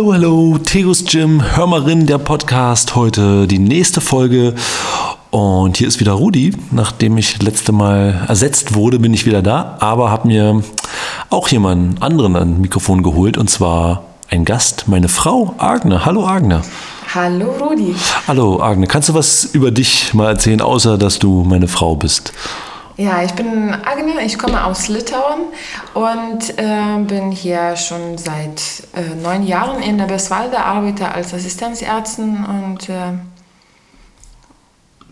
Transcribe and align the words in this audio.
Hallo, 0.00 0.14
hallo, 0.14 0.56
Tegus 0.56 1.04
Jim, 1.06 1.42
Hörmerin 1.56 2.06
der 2.06 2.16
Podcast, 2.16 2.96
heute 2.96 3.46
die 3.46 3.58
nächste 3.58 4.00
Folge. 4.00 4.54
Und 5.28 5.76
hier 5.76 5.86
ist 5.86 6.00
wieder 6.00 6.12
Rudi. 6.12 6.54
Nachdem 6.70 7.18
ich 7.18 7.42
letzte 7.42 7.72
Mal 7.72 8.24
ersetzt 8.26 8.74
wurde, 8.74 8.98
bin 8.98 9.12
ich 9.12 9.26
wieder 9.26 9.42
da, 9.42 9.76
aber 9.78 10.10
habe 10.10 10.28
mir 10.28 10.62
auch 11.28 11.48
jemanden 11.48 12.00
anderen 12.00 12.34
an 12.36 12.62
Mikrofon 12.62 13.02
geholt 13.02 13.36
und 13.36 13.50
zwar 13.50 14.04
ein 14.30 14.46
Gast, 14.46 14.88
meine 14.88 15.10
Frau 15.10 15.54
Agne. 15.58 16.06
Hallo 16.06 16.26
Agne. 16.26 16.62
Hallo 17.14 17.52
Rudi. 17.60 17.94
Hallo 18.26 18.62
Agne, 18.62 18.86
kannst 18.86 19.10
du 19.10 19.14
was 19.14 19.50
über 19.52 19.70
dich 19.70 20.14
mal 20.14 20.30
erzählen, 20.30 20.62
außer 20.62 20.96
dass 20.96 21.18
du 21.18 21.44
meine 21.44 21.68
Frau 21.68 21.94
bist? 21.94 22.32
Ja, 23.00 23.22
ich 23.22 23.32
bin 23.32 23.72
Agne, 23.72 24.22
ich 24.26 24.38
komme 24.38 24.62
aus 24.62 24.88
Litauen 24.88 25.44
und 25.94 26.58
äh, 26.58 27.02
bin 27.06 27.32
hier 27.32 27.74
schon 27.74 28.18
seit 28.18 28.60
äh, 28.94 29.14
neun 29.22 29.46
Jahren 29.46 29.82
in 29.82 29.96
der 29.96 30.04
Beswalde, 30.04 30.58
arbeite 30.58 31.10
als 31.10 31.32
Assistenzärztin 31.32 32.44
und 32.44 32.90
äh, 32.90 33.12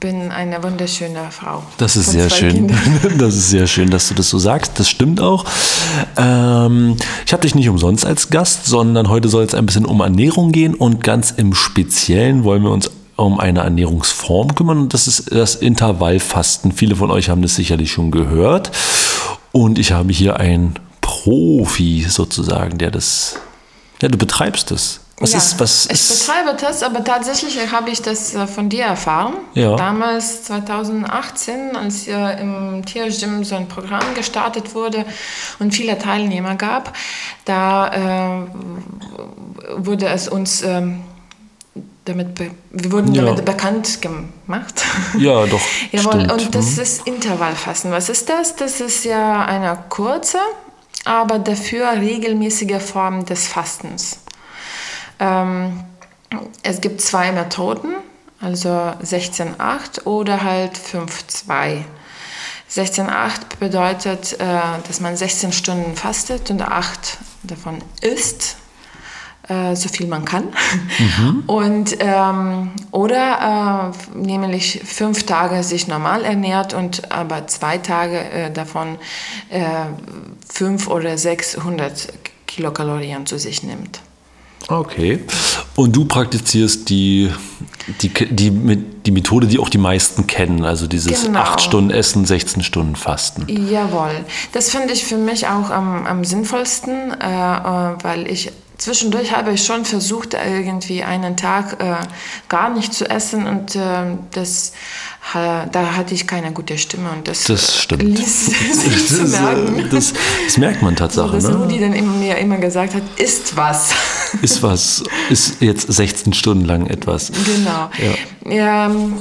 bin 0.01 0.31
eine 0.31 0.63
wunderschöne 0.63 1.31
Frau. 1.31 1.63
Das 1.79 1.97
ist 1.97 2.11
sehr 2.11 2.29
schön. 2.29 2.71
Das 3.19 3.35
ist 3.35 3.49
sehr 3.49 3.67
schön, 3.67 3.89
dass 3.89 4.09
du 4.09 4.15
das 4.15 4.29
so 4.29 4.39
sagst. 4.39 4.79
Das 4.79 4.91
stimmt 4.91 5.23
auch. 5.23 5.47
Ähm, 6.19 6.95
ich 7.25 7.33
habe 7.33 7.41
dich 7.41 7.55
nicht 7.55 7.71
umsonst 7.71 8.05
als 8.05 8.29
Gast, 8.29 8.67
sondern 8.67 9.09
heute 9.09 9.31
soll 9.31 9.45
es 9.45 9.55
ein 9.55 9.65
bisschen 9.65 9.87
um 9.87 10.01
Ernährung 10.01 10.53
gehen 10.53 10.75
und 10.75 11.03
ganz 11.03 11.31
im 11.31 11.55
Speziellen 11.55 12.45
wollen 12.45 12.65
wir 12.65 12.71
uns 12.71 12.91
um 13.19 13.41
eine 13.41 13.61
Ernährungsform 13.61 14.55
kümmern 14.55 14.79
und 14.79 14.95
das 14.95 15.09
ist 15.09 15.33
das 15.33 15.57
Intervallfasten. 15.57 16.73
Viele 16.73 16.95
von 16.95 17.11
euch 17.11 17.29
haben 17.29 17.43
das 17.43 17.57
sicherlich 17.57 17.91
schon 17.91 18.11
gehört 18.11 18.71
und 19.51 19.79
ich 19.79 19.93
habe 19.93 20.13
hier 20.13 20.39
einen 20.39 20.79
Profi 21.01 22.07
sozusagen, 22.09 22.79
der 22.79 22.91
das, 22.91 23.37
ja, 24.01 24.09
du 24.09 24.19
betreibst 24.19 24.71
das. 24.71 25.01
Was 25.21 25.33
ja, 25.33 25.39
ist, 25.39 25.59
was 25.59 25.87
ich 25.87 26.09
betreibe 26.09 26.57
das, 26.61 26.85
aber 26.85 27.03
tatsächlich 27.03 27.59
habe 27.73 27.91
ich 27.91 28.01
das 28.03 28.37
äh, 28.37 28.47
von 28.47 28.69
dir 28.69 28.85
erfahren. 28.85 29.35
Ja. 29.55 29.75
Damals, 29.75 30.45
2018, 30.45 31.75
als 31.75 32.07
im 32.07 32.85
Tiergym 32.87 33.43
so 33.43 33.57
ein 33.57 33.67
Programm 33.67 34.15
gestartet 34.15 34.77
wurde 34.77 35.05
und 35.59 35.75
viele 35.75 35.99
Teilnehmer 35.99 36.55
gab, 36.55 36.93
da 37.45 38.45
äh, 38.45 38.47
wurde 39.77 40.07
es 40.07 40.29
uns 40.29 40.63
äh, 40.63 40.83
damit, 42.09 42.39
wir 42.39 42.93
wurden 42.93 43.15
ja. 43.15 43.25
damit 43.25 43.45
bekannt 43.45 44.01
gemacht. 44.01 44.85
Ja, 45.19 45.47
doch. 45.47 45.61
Jawohl, 45.93 46.13
stimmt. 46.13 46.33
und 46.33 46.55
das 46.55 46.77
mhm. 46.77 46.83
ist 46.83 47.07
Intervallfasten. 47.07 47.91
Was 47.91 48.09
ist 48.09 48.29
das? 48.29 48.57
Das 48.57 48.81
ist 48.81 49.05
ja 49.05 49.45
eine 49.45 49.79
kurze, 49.89 50.39
aber 51.05 51.39
dafür 51.39 51.93
regelmäßige 51.93 52.81
Form 52.83 53.25
des 53.25 53.47
Fastens. 53.47 54.21
Ähm, 55.19 55.85
es 56.63 56.81
gibt 56.81 57.01
zwei 57.01 57.33
Methoden, 57.33 57.95
also 58.41 58.69
16,8 58.69 60.05
oder 60.05 60.43
halt 60.43 60.77
5,2. 60.77 61.85
16,8 62.71 63.59
bedeutet, 63.59 64.35
äh, 64.35 64.61
dass 64.87 65.01
man 65.01 65.17
16 65.17 65.53
Stunden 65.53 65.97
fastet 65.97 66.51
und 66.51 66.61
8 66.63 67.19
davon 67.45 67.79
isst 68.03 68.58
äh, 69.49 69.75
so 69.75 69.89
viel 69.89 70.07
man 70.07 70.25
kann. 70.25 70.45
Mhm. 70.99 71.43
Und, 71.47 71.97
ähm, 72.01 72.71
oder 72.91 73.93
äh, 74.15 74.19
nämlich 74.19 74.81
fünf 74.85 75.25
Tage 75.25 75.63
sich 75.63 75.89
normal 75.89 76.25
ernährt 76.25 76.75
und 76.75 77.11
aber 77.11 77.47
zwei 77.47 77.79
Tage 77.79 78.19
äh, 78.19 78.51
davon 78.51 78.97
äh, 79.49 79.61
fünf 80.47 80.89
oder 80.89 81.17
600 81.17 82.13
Kilokalorien 82.47 83.27
zu 83.27 83.39
sich 83.39 83.63
nimmt. 83.63 84.01
Okay. 84.67 85.21
Und 85.77 85.95
du 85.95 86.05
praktizierst 86.05 86.91
die, 86.91 87.31
die, 88.03 88.09
die, 88.09 88.51
die 88.51 89.11
Methode, 89.11 89.47
die 89.47 89.59
auch 89.59 89.69
die 89.69 89.79
meisten 89.79 90.27
kennen, 90.27 90.65
also 90.65 90.87
dieses 90.87 91.25
genau. 91.25 91.39
8 91.41 91.61
Stunden 91.61 91.91
Essen, 91.91 92.27
16 92.27 92.63
Stunden 92.63 92.97
Fasten. 92.97 93.47
Jawohl. 93.49 94.25
Das 94.53 94.71
finde 94.71 94.93
ich 94.93 95.05
für 95.05 95.17
mich 95.17 95.47
auch 95.47 95.71
am, 95.71 96.05
am 96.07 96.25
sinnvollsten, 96.25 97.13
äh, 97.13 97.25
äh 97.25 97.95
weil 98.03 98.31
ich 98.31 98.51
Zwischendurch 98.79 99.35
habe 99.35 99.53
ich 99.53 99.65
schon 99.65 99.85
versucht, 99.85 100.35
irgendwie 100.35 101.03
einen 101.03 101.37
Tag 101.37 101.83
äh, 101.83 101.97
gar 102.49 102.71
nicht 102.71 102.95
zu 102.95 103.11
essen 103.11 103.45
und 103.49 103.75
äh, 103.75 104.17
das, 104.31 104.73
äh, 105.35 105.67
da 105.73 105.97
hatte 105.97 106.15
ich 106.15 106.29
keine 106.29 106.53
gute 106.53 106.79
Stimme 106.79 107.11
und 107.11 107.27
das, 107.27 107.43
das 107.45 107.83
stimmt. 107.83 108.05
ließ 108.05 108.47
sich 108.47 109.09
das, 109.19 109.31
merken. 109.33 109.79
Äh, 109.81 109.89
das, 109.89 110.13
das, 110.45 110.59
merkt 110.59 110.81
man 110.81 110.95
tatsächlich. 110.95 111.43
So, 111.43 111.49
dass 111.49 111.59
ne? 111.59 111.65
Rudi 111.65 111.81
dann 111.81 111.93
immer, 111.93 112.13
mir 112.13 112.39
immer 112.39 112.59
gesagt 112.59 112.95
hat, 112.95 113.03
ist 113.17 113.57
was. 113.57 113.95
Ist 114.43 114.63
was, 114.63 115.03
ist 115.31 115.63
jetzt 115.63 115.91
16 115.91 116.35
Stunden 116.35 116.67
lang 116.67 116.87
etwas. 116.87 117.33
Genau. 117.33 117.91
Ja. 118.45 118.87
Ähm, 118.87 119.15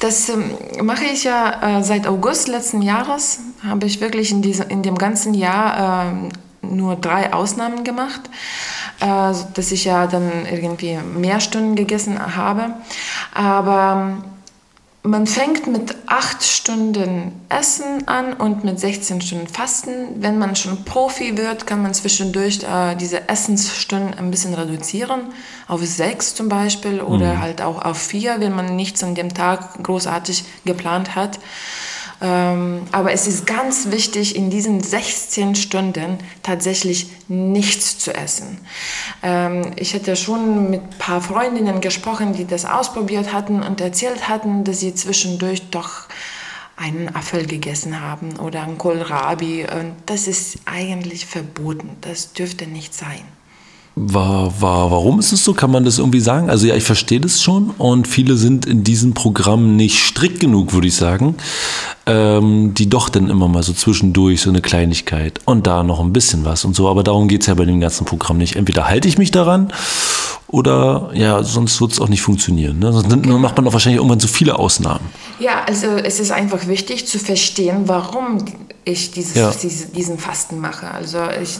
das 0.00 0.28
ähm, 0.28 0.50
mache 0.82 1.04
ich 1.04 1.24
ja 1.24 1.78
äh, 1.78 1.82
seit 1.82 2.06
August 2.06 2.48
letzten 2.48 2.82
Jahres. 2.82 3.38
Habe 3.66 3.86
ich 3.86 4.02
wirklich 4.02 4.30
in, 4.30 4.42
diese, 4.42 4.64
in 4.64 4.82
dem 4.82 4.98
ganzen 4.98 5.32
Jahr 5.32 6.10
ähm, 6.12 6.28
nur 6.62 6.96
drei 6.96 7.32
Ausnahmen 7.32 7.84
gemacht, 7.84 8.22
äh, 9.00 9.32
dass 9.54 9.72
ich 9.72 9.84
ja 9.84 10.06
dann 10.06 10.46
irgendwie 10.50 10.96
mehr 10.96 11.40
Stunden 11.40 11.74
gegessen 11.74 12.36
habe. 12.36 12.74
Aber 13.34 14.22
man 15.04 15.26
fängt 15.26 15.66
mit 15.66 15.96
acht 16.06 16.44
Stunden 16.44 17.32
Essen 17.48 18.06
an 18.06 18.34
und 18.34 18.62
mit 18.62 18.78
16 18.78 19.20
Stunden 19.20 19.48
Fasten. 19.48 20.22
Wenn 20.22 20.38
man 20.38 20.54
schon 20.54 20.84
Profi 20.84 21.36
wird, 21.36 21.66
kann 21.66 21.82
man 21.82 21.92
zwischendurch 21.92 22.62
äh, 22.62 22.94
diese 22.94 23.28
Essensstunden 23.28 24.14
ein 24.14 24.30
bisschen 24.30 24.54
reduzieren, 24.54 25.22
auf 25.66 25.84
sechs 25.84 26.36
zum 26.36 26.48
Beispiel 26.48 27.00
oder 27.00 27.34
mhm. 27.34 27.40
halt 27.40 27.62
auch 27.62 27.84
auf 27.84 27.98
vier, 27.98 28.36
wenn 28.38 28.54
man 28.54 28.76
nichts 28.76 29.02
an 29.02 29.16
dem 29.16 29.34
Tag 29.34 29.82
großartig 29.82 30.44
geplant 30.64 31.16
hat. 31.16 31.40
Ähm, 32.22 32.82
aber 32.92 33.12
es 33.12 33.26
ist 33.26 33.46
ganz 33.46 33.90
wichtig, 33.90 34.36
in 34.36 34.48
diesen 34.48 34.80
16 34.80 35.56
Stunden 35.56 36.18
tatsächlich 36.44 37.10
nichts 37.26 37.98
zu 37.98 38.14
essen. 38.14 38.58
Ähm, 39.24 39.72
ich 39.74 39.92
hatte 39.92 40.14
schon 40.14 40.70
mit 40.70 40.82
ein 40.82 40.98
paar 40.98 41.20
Freundinnen 41.20 41.80
gesprochen, 41.80 42.32
die 42.32 42.46
das 42.46 42.64
ausprobiert 42.64 43.32
hatten 43.32 43.62
und 43.64 43.80
erzählt 43.80 44.28
hatten, 44.28 44.62
dass 44.62 44.78
sie 44.78 44.94
zwischendurch 44.94 45.70
doch 45.70 46.06
einen 46.76 47.14
Apfel 47.14 47.46
gegessen 47.46 48.00
haben 48.00 48.36
oder 48.38 48.62
einen 48.62 48.78
Kohlrabi. 48.78 49.66
Und 49.66 49.94
das 50.06 50.28
ist 50.28 50.58
eigentlich 50.64 51.26
verboten. 51.26 51.96
Das 52.02 52.34
dürfte 52.34 52.68
nicht 52.68 52.94
sein. 52.94 53.22
War, 53.94 54.60
war, 54.60 54.90
warum 54.90 55.18
ist 55.18 55.32
es 55.32 55.44
so? 55.44 55.52
Kann 55.52 55.70
man 55.70 55.84
das 55.84 55.98
irgendwie 55.98 56.20
sagen? 56.20 56.48
Also 56.48 56.66
ja, 56.66 56.74
ich 56.74 56.84
verstehe 56.84 57.20
das 57.20 57.42
schon 57.42 57.70
und 57.76 58.08
viele 58.08 58.36
sind 58.36 58.64
in 58.64 58.84
diesem 58.84 59.12
Programm 59.12 59.76
nicht 59.76 60.02
strikt 60.02 60.40
genug, 60.40 60.72
würde 60.72 60.86
ich 60.86 60.96
sagen, 60.96 61.34
ähm, 62.06 62.72
die 62.72 62.88
doch 62.88 63.10
dann 63.10 63.28
immer 63.28 63.48
mal 63.48 63.62
so 63.62 63.74
zwischendurch 63.74 64.40
so 64.40 64.48
eine 64.48 64.62
Kleinigkeit 64.62 65.40
und 65.44 65.66
da 65.66 65.82
noch 65.82 66.00
ein 66.00 66.12
bisschen 66.14 66.46
was 66.46 66.64
und 66.64 66.74
so. 66.74 66.88
Aber 66.88 67.02
darum 67.02 67.28
geht 67.28 67.42
es 67.42 67.48
ja 67.48 67.54
bei 67.54 67.66
dem 67.66 67.80
ganzen 67.80 68.06
Programm 68.06 68.38
nicht. 68.38 68.56
Entweder 68.56 68.88
halte 68.88 69.08
ich 69.08 69.18
mich 69.18 69.30
daran 69.30 69.70
oder 70.52 71.10
ja, 71.14 71.42
sonst 71.42 71.80
wird 71.80 71.92
es 71.92 72.00
auch 72.00 72.08
nicht 72.08 72.22
funktionieren. 72.22 72.78
Ne? 72.78 72.92
Sonst 72.92 73.08
genau. 73.08 73.38
macht 73.38 73.56
man 73.56 73.66
auch 73.66 73.72
wahrscheinlich 73.72 73.98
irgendwann 73.98 74.20
so 74.20 74.28
viele 74.28 74.58
Ausnahmen. 74.58 75.04
Ja, 75.38 75.64
also 75.66 75.86
es 75.86 76.20
ist 76.20 76.30
einfach 76.30 76.66
wichtig 76.66 77.06
zu 77.06 77.18
verstehen, 77.18 77.84
warum 77.86 78.44
ich 78.84 79.12
dieses, 79.12 79.34
ja. 79.34 79.50
diese, 79.50 79.86
diesen 79.86 80.18
Fasten 80.18 80.58
mache. 80.58 80.90
Also 80.90 81.18
ich, 81.40 81.58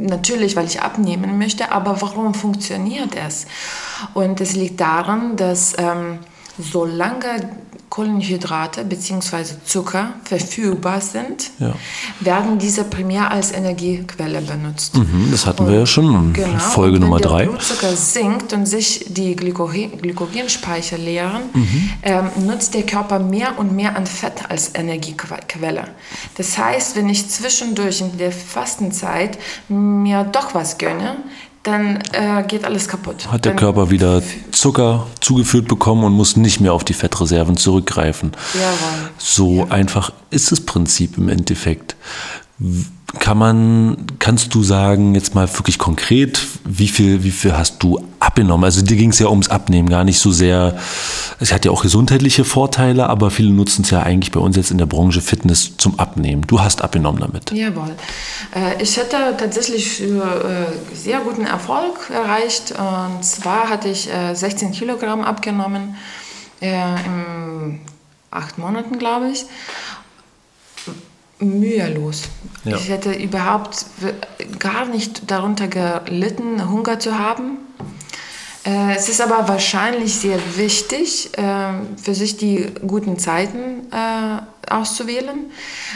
natürlich, 0.00 0.56
weil 0.56 0.66
ich 0.66 0.80
abnehmen 0.80 1.38
möchte, 1.38 1.72
aber 1.72 2.00
warum 2.00 2.34
funktioniert 2.34 3.14
es? 3.16 3.46
Und 4.14 4.40
es 4.40 4.54
liegt 4.54 4.80
daran, 4.80 5.36
dass 5.36 5.74
ähm, 5.78 6.18
solange 6.58 7.50
Kohlenhydrate 7.90 8.84
bzw. 8.84 9.44
Zucker 9.64 10.14
verfügbar 10.22 11.00
sind, 11.00 11.50
ja. 11.58 11.74
werden 12.20 12.58
diese 12.58 12.84
primär 12.84 13.32
als 13.32 13.50
Energiequelle 13.50 14.40
benutzt. 14.40 14.96
Mhm, 14.96 15.28
das 15.32 15.44
hatten 15.44 15.64
und, 15.64 15.70
wir 15.70 15.80
ja 15.80 15.86
schon 15.86 16.32
genau, 16.32 16.58
Folge 16.58 16.96
und 16.96 17.02
Nummer 17.02 17.18
3. 17.18 17.30
Wenn 17.30 17.38
der 17.38 17.46
Blutzucker 17.46 17.96
sinkt 17.96 18.52
und 18.52 18.66
sich 18.66 19.06
die 19.08 19.34
Glykogen, 19.34 20.00
Glykogenspeicher 20.00 20.98
leeren, 20.98 21.42
mhm. 21.52 21.90
ähm, 22.04 22.30
nutzt 22.46 22.74
der 22.74 22.84
Körper 22.84 23.18
mehr 23.18 23.58
und 23.58 23.74
mehr 23.74 23.96
an 23.96 24.06
Fett 24.06 24.48
als 24.48 24.72
Energiequelle. 24.74 25.88
Das 26.36 26.56
heißt, 26.56 26.94
wenn 26.94 27.08
ich 27.08 27.28
zwischendurch 27.28 28.00
in 28.00 28.16
der 28.18 28.30
Fastenzeit 28.30 29.36
mir 29.68 30.22
doch 30.22 30.54
was 30.54 30.78
gönne, 30.78 31.16
dann 31.62 31.98
äh, 32.12 32.42
geht 32.46 32.64
alles 32.64 32.88
kaputt. 32.88 33.30
Hat 33.30 33.44
der 33.44 33.52
dann 33.52 33.58
Körper 33.58 33.90
wieder 33.90 34.22
Zucker 34.50 35.06
zugeführt 35.20 35.68
bekommen 35.68 36.04
und 36.04 36.12
muss 36.12 36.36
nicht 36.36 36.60
mehr 36.60 36.72
auf 36.72 36.84
die 36.84 36.94
Fettreserven 36.94 37.56
zurückgreifen. 37.56 38.32
Jawohl. 38.54 39.10
So 39.18 39.56
ja. 39.56 39.64
einfach 39.68 40.12
ist 40.30 40.52
das 40.52 40.60
Prinzip 40.60 41.18
im 41.18 41.28
Endeffekt. 41.28 41.96
Kann 43.18 43.38
man, 43.38 43.96
kannst 44.20 44.54
du 44.54 44.62
sagen, 44.62 45.14
jetzt 45.14 45.34
mal 45.34 45.48
wirklich 45.52 45.78
konkret, 45.78 46.40
wie 46.64 46.86
viel, 46.86 47.24
wie 47.24 47.32
viel 47.32 47.56
hast 47.56 47.82
du 47.82 48.00
abgenommen? 48.20 48.64
Also 48.64 48.82
dir 48.82 48.96
ging 48.96 49.10
es 49.10 49.18
ja 49.18 49.26
ums 49.28 49.48
Abnehmen, 49.48 49.88
gar 49.88 50.04
nicht 50.04 50.20
so 50.20 50.30
sehr. 50.30 50.78
Es 51.40 51.52
hat 51.52 51.64
ja 51.64 51.72
auch 51.72 51.82
gesundheitliche 51.82 52.44
Vorteile, 52.44 53.08
aber 53.08 53.30
viele 53.30 53.50
nutzen 53.50 53.82
es 53.82 53.90
ja 53.90 54.02
eigentlich 54.02 54.30
bei 54.30 54.38
uns 54.38 54.56
jetzt 54.56 54.70
in 54.70 54.78
der 54.78 54.86
Branche 54.86 55.20
Fitness 55.20 55.76
zum 55.76 55.98
Abnehmen. 55.98 56.46
Du 56.46 56.60
hast 56.60 56.82
abgenommen 56.82 57.20
damit. 57.20 57.50
Jawohl. 57.50 57.96
Äh, 58.54 58.80
ich 58.80 58.96
hatte 58.98 59.16
tatsächlich 59.36 60.02
äh, 60.02 60.06
sehr 60.94 61.20
guten 61.20 61.46
Erfolg 61.46 62.10
erreicht. 62.10 62.72
Und 62.72 63.24
zwar 63.24 63.68
hatte 63.68 63.88
ich 63.88 64.08
16 64.34 64.72
Kilogramm 64.72 65.22
abgenommen 65.22 65.96
in 66.60 67.80
acht 68.30 68.58
Monaten, 68.58 68.98
glaube 68.98 69.30
ich 69.30 69.46
mühelos. 71.40 72.22
Ja. 72.64 72.76
Ich 72.76 72.88
hätte 72.88 73.12
überhaupt 73.12 73.86
gar 74.58 74.84
nicht 74.86 75.30
darunter 75.30 75.68
gelitten, 75.68 76.70
Hunger 76.70 76.98
zu 76.98 77.18
haben. 77.18 77.58
Äh, 78.64 78.94
es 78.96 79.08
ist 79.08 79.20
aber 79.20 79.48
wahrscheinlich 79.48 80.16
sehr 80.16 80.38
wichtig, 80.56 81.30
äh, 81.38 81.72
für 81.96 82.14
sich 82.14 82.36
die 82.36 82.66
guten 82.86 83.18
Zeiten 83.18 83.90
äh, 83.90 84.70
auszuwählen. 84.70 85.50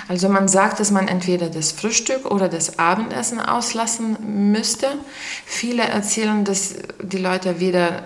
Also 0.08 0.31
man 0.31 0.49
sagt, 0.49 0.81
dass 0.81 0.91
man 0.91 1.06
entweder 1.08 1.50
das 1.50 1.73
Frühstück 1.73 2.31
oder 2.31 2.49
das 2.49 2.79
Abendessen 2.79 3.38
auslassen 3.38 4.50
müsste. 4.52 4.87
Viele 5.44 5.82
erzählen, 5.82 6.44
dass 6.44 6.75
die 7.02 7.19
Leute 7.19 7.61
weder 7.61 8.05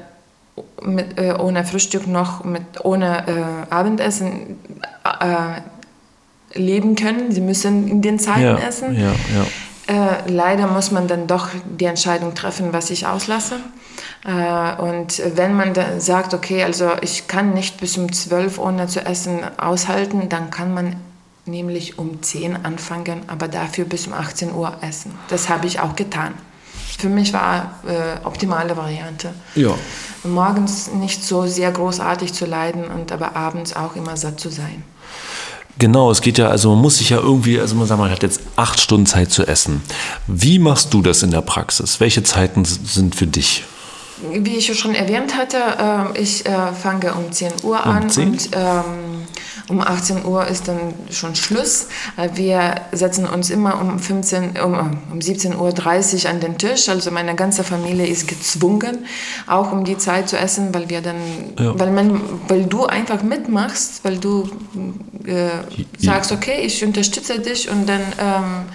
mit, 0.82 1.20
ohne 1.38 1.64
Frühstück 1.64 2.08
noch 2.08 2.44
mit, 2.44 2.84
ohne 2.84 3.66
Abendessen 3.70 4.58
leben 6.54 6.96
können. 6.96 7.32
Sie 7.32 7.40
müssen 7.40 7.88
in 7.88 8.02
den 8.02 8.18
Zeiten 8.18 8.42
ja, 8.42 8.58
essen. 8.58 8.98
Ja, 8.98 9.12
ja. 9.12 9.46
Äh, 9.88 10.30
leider 10.30 10.66
muss 10.66 10.90
man 10.90 11.08
dann 11.08 11.26
doch 11.26 11.48
die 11.78 11.86
Entscheidung 11.86 12.34
treffen, 12.34 12.72
was 12.72 12.90
ich 12.90 13.06
auslasse. 13.06 13.56
Äh, 14.24 14.82
und 14.82 15.22
wenn 15.34 15.54
man 15.54 15.72
dann 15.74 16.00
sagt, 16.00 16.34
okay, 16.34 16.62
also 16.62 16.90
ich 17.00 17.26
kann 17.26 17.54
nicht 17.54 17.80
bis 17.80 17.96
um 17.96 18.12
12 18.12 18.58
ohne 18.58 18.86
zu 18.86 19.00
essen 19.04 19.40
aushalten, 19.56 20.28
dann 20.28 20.50
kann 20.50 20.74
man 20.74 20.96
nämlich 21.46 21.98
um 21.98 22.22
10 22.22 22.64
anfangen, 22.66 23.22
aber 23.26 23.48
dafür 23.48 23.86
bis 23.86 24.06
um 24.06 24.12
18 24.12 24.52
Uhr 24.54 24.76
essen. 24.82 25.14
Das 25.28 25.48
habe 25.48 25.66
ich 25.66 25.80
auch 25.80 25.96
getan. 25.96 26.34
Für 26.98 27.08
mich 27.08 27.32
war 27.32 27.78
äh, 27.86 28.26
optimale 28.26 28.76
Variante. 28.76 29.32
Ja. 29.54 29.74
Morgens 30.24 30.92
nicht 30.92 31.24
so 31.24 31.46
sehr 31.46 31.70
großartig 31.70 32.34
zu 32.34 32.44
leiden 32.44 32.88
und 32.88 33.12
aber 33.12 33.36
abends 33.36 33.74
auch 33.74 33.94
immer 33.96 34.16
satt 34.16 34.40
zu 34.40 34.50
sein. 34.50 34.82
Genau, 35.78 36.10
es 36.10 36.20
geht 36.20 36.38
ja, 36.38 36.48
also 36.48 36.70
man 36.70 36.82
muss 36.82 36.98
sich 36.98 37.10
ja 37.10 37.18
irgendwie, 37.18 37.60
also 37.60 37.76
man 37.76 37.86
sagt, 37.86 38.00
man 38.00 38.10
hat 38.10 38.22
jetzt 38.22 38.40
acht 38.56 38.80
Stunden 38.80 39.06
Zeit 39.06 39.30
zu 39.30 39.46
essen. 39.46 39.82
Wie 40.26 40.58
machst 40.58 40.92
du 40.92 41.02
das 41.02 41.22
in 41.22 41.30
der 41.30 41.40
Praxis? 41.40 42.00
Welche 42.00 42.22
Zeiten 42.24 42.64
sind 42.64 43.14
für 43.14 43.28
dich? 43.28 43.64
Wie 44.32 44.56
ich 44.56 44.76
schon 44.76 44.96
erwähnt 44.96 45.36
hatte, 45.36 45.56
äh, 46.16 46.20
ich 46.20 46.44
äh, 46.44 46.72
fange 46.72 47.14
um 47.14 47.30
10 47.30 47.52
Uhr 47.62 47.84
an 47.84 48.04
um 48.04 48.08
10? 48.08 48.28
und 48.28 48.48
ähm, 48.52 48.82
um 49.68 49.80
18 49.80 50.24
Uhr 50.24 50.46
ist 50.46 50.68
dann 50.68 50.94
schon 51.10 51.34
Schluss. 51.34 51.88
Äh, 52.16 52.30
wir 52.34 52.74
setzen 52.92 53.26
uns 53.26 53.50
immer 53.50 53.80
um, 53.80 53.98
15, 53.98 54.58
um, 54.64 54.74
um 55.12 55.18
17.30 55.18 56.24
Uhr 56.24 56.30
an 56.30 56.40
den 56.40 56.58
Tisch. 56.58 56.88
Also 56.88 57.10
meine 57.10 57.34
ganze 57.34 57.64
Familie 57.64 58.06
ist 58.06 58.28
gezwungen, 58.28 59.06
auch 59.46 59.72
um 59.72 59.84
die 59.84 59.98
Zeit 59.98 60.28
zu 60.28 60.38
essen, 60.38 60.74
weil 60.74 60.88
wir 60.88 61.00
dann, 61.00 61.16
ja. 61.58 61.78
weil, 61.78 61.90
man, 61.90 62.20
weil 62.48 62.64
du 62.64 62.86
einfach 62.86 63.22
mitmachst, 63.22 64.04
weil 64.04 64.18
du 64.18 64.48
äh, 65.26 65.50
sagst, 65.98 66.32
okay, 66.32 66.60
ich 66.62 66.82
unterstütze 66.84 67.38
dich 67.38 67.70
und 67.70 67.88
dann 67.88 68.00
ähm, 68.18 68.66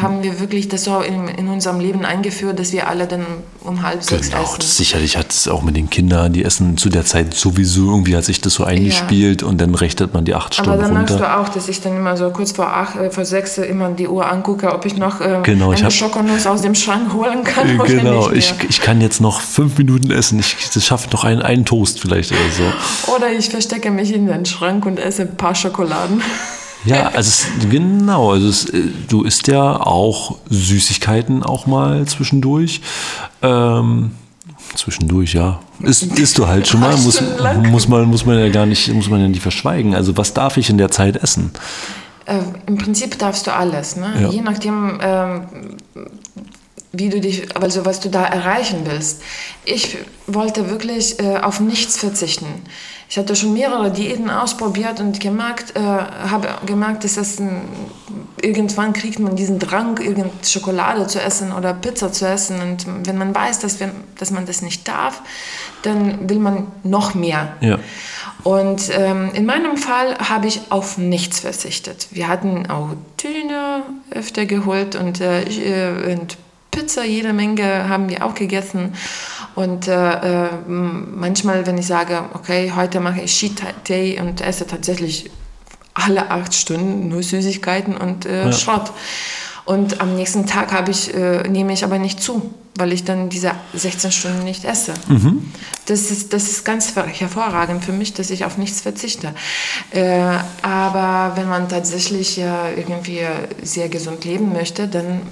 haben 0.00 0.22
wir 0.22 0.40
wirklich 0.40 0.68
das 0.68 0.84
so 0.84 1.00
in, 1.00 1.28
in, 1.28 1.48
unserem 1.48 1.78
Leben 1.78 2.04
eingeführt, 2.04 2.58
dass 2.58 2.72
wir 2.72 2.88
alle 2.88 3.06
dann 3.06 3.24
um 3.62 3.82
halb 3.82 4.02
sechs 4.02 4.30
genau, 4.30 4.42
essen. 4.42 4.56
Das 4.58 4.76
sicherlich 4.76 5.16
hat 5.16 5.30
es 5.30 5.46
auch 5.48 5.62
mit 5.62 5.76
den 5.76 5.90
Kindern, 5.90 6.32
die 6.32 6.44
essen 6.44 6.76
zu 6.76 6.88
der 6.88 7.04
Zeit 7.04 7.34
sowieso 7.34 7.90
irgendwie 7.90 8.16
hat 8.16 8.24
sich 8.24 8.40
das 8.40 8.54
so 8.54 8.64
eingespielt 8.64 9.42
ja. 9.42 9.48
und 9.48 9.60
dann 9.60 9.74
rechnet 9.74 10.12
man 10.12 10.24
die 10.24 10.34
acht 10.34 10.54
Stunden 10.54 10.70
Aber 10.70 10.82
dann 10.82 10.96
runter. 10.96 11.14
merkst 11.14 11.20
du 11.20 11.38
auch, 11.38 11.48
dass 11.48 11.68
ich 11.68 11.80
dann 11.80 11.96
immer 11.96 12.16
so 12.16 12.30
kurz 12.30 12.52
vor 12.52 12.66
acht, 12.66 12.96
äh, 12.96 13.10
vor 13.10 13.24
sechs 13.24 13.58
immer 13.58 13.90
die 13.90 14.08
Uhr 14.08 14.30
angucke, 14.30 14.72
ob 14.72 14.84
ich 14.86 14.96
noch 14.96 15.20
äh, 15.20 15.40
genau, 15.42 15.70
eine 15.70 15.90
Schokonuss 15.90 16.46
aus 16.46 16.62
dem 16.62 16.74
Schrank 16.74 17.12
holen 17.12 17.44
kann. 17.44 17.78
Genau, 17.86 18.30
ich, 18.30 18.54
ich 18.68 18.80
kann 18.80 19.00
jetzt 19.00 19.20
noch 19.20 19.40
fünf 19.40 19.78
Minuten 19.78 20.10
essen. 20.10 20.40
Ich 20.40 20.84
schaffe 20.84 21.08
noch 21.12 21.24
einen, 21.24 21.42
einen 21.42 21.64
Toast 21.64 22.00
vielleicht 22.00 22.32
oder 22.32 22.40
so. 22.50 23.12
Oder 23.12 23.32
ich 23.32 23.50
verstecke 23.50 23.90
mich 23.90 24.12
in 24.12 24.26
den 24.26 24.46
Schrank 24.46 24.84
und 24.84 24.98
esse 24.98 25.22
ein 25.22 25.36
paar 25.36 25.54
Schokoladen. 25.54 26.22
Ja, 26.86 27.08
also 27.08 27.28
es, 27.28 27.46
genau, 27.68 28.32
also 28.32 28.48
es, 28.48 28.68
äh, 28.70 28.82
du 29.08 29.24
isst 29.24 29.48
ja 29.48 29.80
auch 29.80 30.38
Süßigkeiten 30.48 31.42
auch 31.42 31.66
mal 31.66 32.06
zwischendurch. 32.06 32.80
Ähm, 33.42 34.12
zwischendurch, 34.74 35.34
ja. 35.34 35.60
Isst, 35.80 36.04
isst 36.18 36.38
du 36.38 36.46
halt 36.46 36.66
schon 36.66 36.80
mal, 36.80 36.96
muss, 36.96 37.20
muss, 37.70 37.88
man, 37.88 38.04
muss 38.06 38.24
man 38.24 38.38
ja 38.38 38.48
gar 38.48 38.66
nicht, 38.66 38.92
muss 38.94 39.10
man 39.10 39.20
ja 39.20 39.28
nicht 39.28 39.42
verschweigen. 39.42 39.94
Also 39.94 40.16
was 40.16 40.32
darf 40.32 40.56
ich 40.56 40.70
in 40.70 40.78
der 40.78 40.90
Zeit 40.90 41.16
essen? 41.16 41.50
Äh, 42.24 42.38
Im 42.66 42.78
Prinzip 42.78 43.18
darfst 43.18 43.46
du 43.46 43.52
alles, 43.52 43.96
ne? 43.96 44.12
Ja. 44.20 44.28
je 44.30 44.40
nachdem, 44.40 44.98
ähm, 45.00 45.42
wie 46.96 47.08
du 47.08 47.20
dich, 47.20 47.54
also 47.56 47.84
was 47.84 48.00
du 48.00 48.08
da 48.08 48.24
erreichen 48.24 48.80
willst. 48.84 49.22
Ich 49.64 49.98
wollte 50.26 50.70
wirklich 50.70 51.20
äh, 51.20 51.38
auf 51.38 51.60
nichts 51.60 51.98
verzichten. 51.98 52.46
Ich 53.08 53.18
hatte 53.18 53.36
schon 53.36 53.52
mehrere 53.52 53.92
Diäten 53.92 54.30
ausprobiert 54.30 54.98
und 54.98 55.20
gemerkt, 55.20 55.76
äh, 55.76 55.80
habe 55.80 56.48
gemerkt, 56.66 57.04
dass 57.04 57.16
es 57.16 57.38
ein, 57.38 57.60
irgendwann 58.42 58.92
kriegt 58.92 59.20
man 59.20 59.36
diesen 59.36 59.60
Drang, 59.60 59.98
irgend 59.98 60.44
Schokolade 60.44 61.06
zu 61.06 61.22
essen 61.22 61.52
oder 61.52 61.72
Pizza 61.72 62.12
zu 62.12 62.26
essen. 62.26 62.60
Und 62.60 63.06
wenn 63.06 63.16
man 63.16 63.32
weiß, 63.32 63.60
dass, 63.60 63.78
wir, 63.78 63.92
dass 64.18 64.32
man 64.32 64.46
das 64.46 64.60
nicht 64.60 64.88
darf, 64.88 65.22
dann 65.82 66.28
will 66.28 66.40
man 66.40 66.66
noch 66.82 67.14
mehr. 67.14 67.54
Ja. 67.60 67.78
Und 68.42 68.90
ähm, 68.92 69.30
in 69.34 69.46
meinem 69.46 69.76
Fall 69.76 70.16
habe 70.18 70.48
ich 70.48 70.60
auf 70.70 70.98
nichts 70.98 71.40
verzichtet. 71.40 72.08
Wir 72.10 72.28
hatten 72.28 72.68
auch 72.68 72.90
Tüne 73.16 73.82
öfter 74.10 74.46
geholt 74.46 74.96
und, 74.96 75.20
äh, 75.20 76.12
und 76.12 76.36
Pizza, 76.76 77.04
jede 77.04 77.32
Menge 77.32 77.88
haben 77.88 78.10
wir 78.10 78.24
auch 78.24 78.34
gegessen. 78.34 78.92
Und 79.54 79.88
äh, 79.88 80.46
äh, 80.46 80.50
manchmal, 80.66 81.66
wenn 81.66 81.78
ich 81.78 81.86
sage, 81.86 82.24
okay, 82.34 82.74
heute 82.76 83.00
mache 83.00 83.22
ich 83.22 83.34
Cheat 83.34 83.62
Day 83.88 84.20
und 84.20 84.42
esse 84.42 84.66
tatsächlich 84.66 85.30
alle 85.94 86.30
acht 86.30 86.52
Stunden 86.52 87.08
nur 87.08 87.22
Süßigkeiten 87.22 87.96
und 87.96 88.26
äh, 88.26 88.44
ja. 88.44 88.52
Schrott. 88.52 88.92
Und 89.64 90.02
am 90.02 90.16
nächsten 90.16 90.44
Tag 90.46 90.70
habe 90.72 90.90
ich, 90.90 91.14
äh, 91.14 91.48
nehme 91.48 91.72
ich 91.72 91.82
aber 91.82 91.98
nicht 91.98 92.22
zu, 92.22 92.54
weil 92.76 92.92
ich 92.92 93.04
dann 93.04 93.30
diese 93.30 93.52
16 93.72 94.12
Stunden 94.12 94.44
nicht 94.44 94.66
esse. 94.66 94.92
Mhm. 95.08 95.50
Das, 95.86 96.10
ist, 96.10 96.34
das 96.34 96.42
ist 96.44 96.66
ganz 96.66 96.94
hervorragend 96.94 97.86
für 97.86 97.92
mich, 97.92 98.12
dass 98.12 98.28
ich 98.28 98.44
auf 98.44 98.58
nichts 98.58 98.82
verzichte. 98.82 99.32
Äh, 99.92 100.20
aber 100.60 101.36
wenn 101.36 101.48
man 101.48 101.70
tatsächlich 101.70 102.36
ja 102.36 102.68
irgendwie 102.68 103.22
sehr 103.62 103.88
gesund 103.88 104.26
leben 104.26 104.52
möchte, 104.52 104.88
dann 104.88 105.22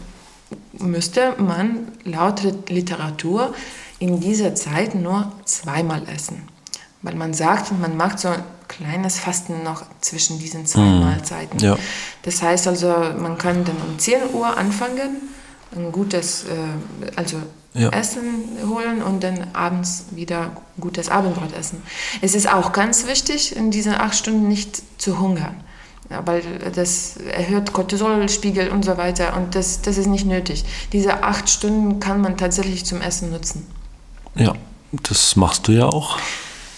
müsste 0.72 1.34
man 1.38 1.88
laut 2.04 2.42
Literatur 2.68 3.54
in 3.98 4.20
dieser 4.20 4.54
Zeit 4.54 4.94
nur 4.94 5.32
zweimal 5.44 6.02
essen. 6.14 6.48
Weil 7.02 7.14
man 7.14 7.34
sagt, 7.34 7.78
man 7.78 7.96
macht 7.96 8.18
so 8.18 8.28
ein 8.28 8.42
kleines 8.68 9.18
Fasten 9.18 9.62
noch 9.62 9.84
zwischen 10.00 10.38
diesen 10.38 10.66
zwei 10.66 10.80
mm. 10.80 11.00
Mahlzeiten. 11.00 11.58
Ja. 11.60 11.78
Das 12.22 12.42
heißt 12.42 12.66
also, 12.66 12.88
man 13.18 13.38
kann 13.38 13.64
dann 13.64 13.76
um 13.76 13.98
10 13.98 14.32
Uhr 14.32 14.56
anfangen, 14.56 15.28
ein 15.76 15.92
gutes 15.92 16.44
äh, 16.44 17.16
also 17.16 17.36
ja. 17.74 17.90
Essen 17.90 18.58
holen 18.68 19.02
und 19.02 19.22
dann 19.22 19.48
abends 19.52 20.06
wieder 20.12 20.56
gutes 20.80 21.08
Abendbrot 21.08 21.52
essen. 21.58 21.82
Es 22.22 22.34
ist 22.34 22.50
auch 22.52 22.72
ganz 22.72 23.06
wichtig, 23.06 23.56
in 23.56 23.70
diesen 23.70 23.94
acht 23.94 24.14
Stunden 24.14 24.48
nicht 24.48 24.82
zu 25.00 25.18
hungern. 25.18 25.56
Ja, 26.10 26.26
weil 26.26 26.42
das 26.74 27.16
erhöht 27.16 27.72
Cortisolspiegel 27.72 28.68
und 28.68 28.84
so 28.84 28.96
weiter 28.98 29.36
und 29.36 29.54
das, 29.54 29.80
das 29.80 29.96
ist 29.96 30.06
nicht 30.06 30.26
nötig. 30.26 30.64
Diese 30.92 31.22
acht 31.22 31.48
Stunden 31.48 31.98
kann 31.98 32.20
man 32.20 32.36
tatsächlich 32.36 32.84
zum 32.84 33.00
Essen 33.00 33.30
nutzen. 33.30 33.66
Ja, 34.34 34.52
das 34.92 35.36
machst 35.36 35.66
du 35.66 35.72
ja 35.72 35.86
auch. 35.86 36.18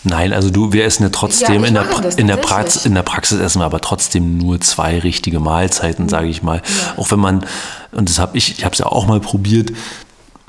Nein, 0.05 0.33
also 0.33 0.51
du, 0.51 0.73
wir 0.73 0.85
essen 0.85 1.03
ja 1.03 1.09
trotzdem 1.09 1.63
ja, 1.63 1.69
in, 1.69 1.75
der, 1.75 1.85
in, 2.17 2.29
der 2.29 2.37
Praxis, 2.37 2.87
in 2.87 2.95
der 2.95 3.03
Praxis 3.03 3.41
essen 3.41 3.61
wir 3.61 3.65
aber 3.65 3.81
trotzdem 3.81 4.39
nur 4.39 4.61
zwei 4.61 5.01
richtige 5.01 5.41
Mahlzeiten, 5.41 6.09
sage 6.09 6.29
ich 6.29 6.45
mal. 6.45 6.63
Ja. 6.65 6.95
Auch 6.97 7.11
wenn 7.11 7.19
man, 7.19 7.45
und 7.91 8.09
das 8.09 8.21
habe 8.21 8.39
ich, 8.39 8.59
ich 8.59 8.65
habe 8.65 8.73
es 8.73 8.79
ja 8.79 8.87
auch 8.87 9.09
mal 9.09 9.19
probiert, 9.19 9.73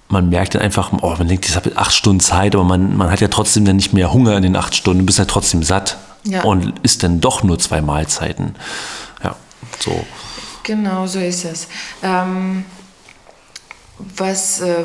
man 0.10 0.30
merkt 0.30 0.54
dann 0.54 0.62
einfach, 0.62 0.92
oh, 1.02 1.16
man 1.18 1.28
denkt, 1.28 1.50
ich 1.50 1.56
habe 1.56 1.72
acht 1.76 1.94
Stunden 1.94 2.20
Zeit, 2.20 2.54
aber 2.54 2.64
man, 2.64 2.96
man 2.96 3.10
hat 3.10 3.20
ja 3.20 3.30
trotzdem 3.30 3.66
dann 3.66 3.78
nicht 3.78 3.94
mehr 3.94 4.14
Hunger 4.14 4.38
in 4.38 4.44
den 4.44 4.56
acht 4.56 4.76
Stunden, 4.76 5.00
du 5.00 5.06
bist 5.08 5.18
ja 5.18 5.26
trotzdem 5.26 5.64
satt 5.64 5.98
ja. 6.28 6.44
und 6.44 6.80
isst 6.84 7.04
dann 7.04 7.20
doch 7.20 7.44
nur 7.44 7.60
zwei 7.60 7.82
Mahlzeiten. 7.82 8.56
Ja, 9.24 9.36
so. 9.80 10.06
Genau, 10.64 11.08
so 11.08 11.20
ist 11.20 11.46
es. 11.46 11.68
Ähm, 12.04 12.66
was, 13.98 14.62
äh, 14.62 14.84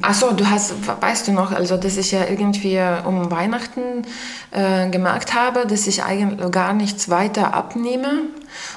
Achso, 0.00 0.32
du 0.32 0.48
hast, 0.48 0.72
weißt 0.86 1.28
du 1.28 1.32
noch, 1.32 1.52
also 1.52 1.76
dass 1.76 1.98
ich 1.98 2.12
ja 2.12 2.24
irgendwie 2.26 2.80
um 3.04 3.30
Weihnachten 3.30 4.06
äh, 4.50 4.88
gemerkt 4.88 5.34
habe, 5.34 5.66
dass 5.66 5.86
ich 5.86 6.02
eigentlich 6.02 6.50
gar 6.50 6.72
nichts 6.72 7.10
weiter 7.10 7.52
abnehme. 7.52 8.22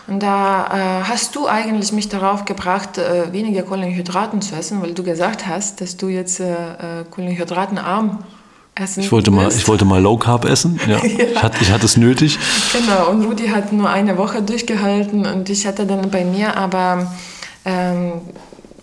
Und 0.08 0.22
da 0.22 0.66
äh, 0.66 1.04
hast 1.08 1.36
du 1.36 1.48
eigentlich 1.48 1.94
mich 1.94 2.10
darauf 2.10 2.44
gebracht, 2.44 2.98
äh, 2.98 3.32
weniger 3.32 3.64
Kohlenhydraten 3.64 4.42
zu 4.42 4.54
essen, 4.56 4.82
weil 4.82 4.94
du 4.94 5.04
gesagt 5.04 5.48
hast, 5.48 5.80
dass 5.80 5.96
du 5.96 6.10
jetzt 6.10 6.42
äh, 6.42 7.00
äh, 7.02 7.06
kohlenhydratenarm 7.10 8.20
essen 8.76 9.02
ich 9.02 9.12
wollte 9.12 9.32
mal, 9.32 9.50
Ich 9.50 9.68
wollte 9.68 9.86
mal 9.86 10.02
Low 10.02 10.18
Carb 10.18 10.46
essen. 10.46 10.80
Ja. 10.88 10.98
ja. 10.98 11.04
Ich, 11.04 11.44
hatte, 11.44 11.58
ich 11.62 11.72
hatte 11.72 11.86
es 11.86 11.98
nötig. 11.98 12.40
Genau, 12.74 13.10
und 13.10 13.26
Rudi 13.26 13.48
hat 13.48 13.72
nur 13.72 13.90
eine 13.90 14.18
Woche 14.18 14.42
durchgehalten 14.42 15.26
und 15.26 15.50
ich 15.50 15.66
hatte 15.66 15.86
dann 15.86 16.10
bei 16.10 16.26
mir 16.26 16.58
aber 16.58 17.12
ähm, 17.66 18.14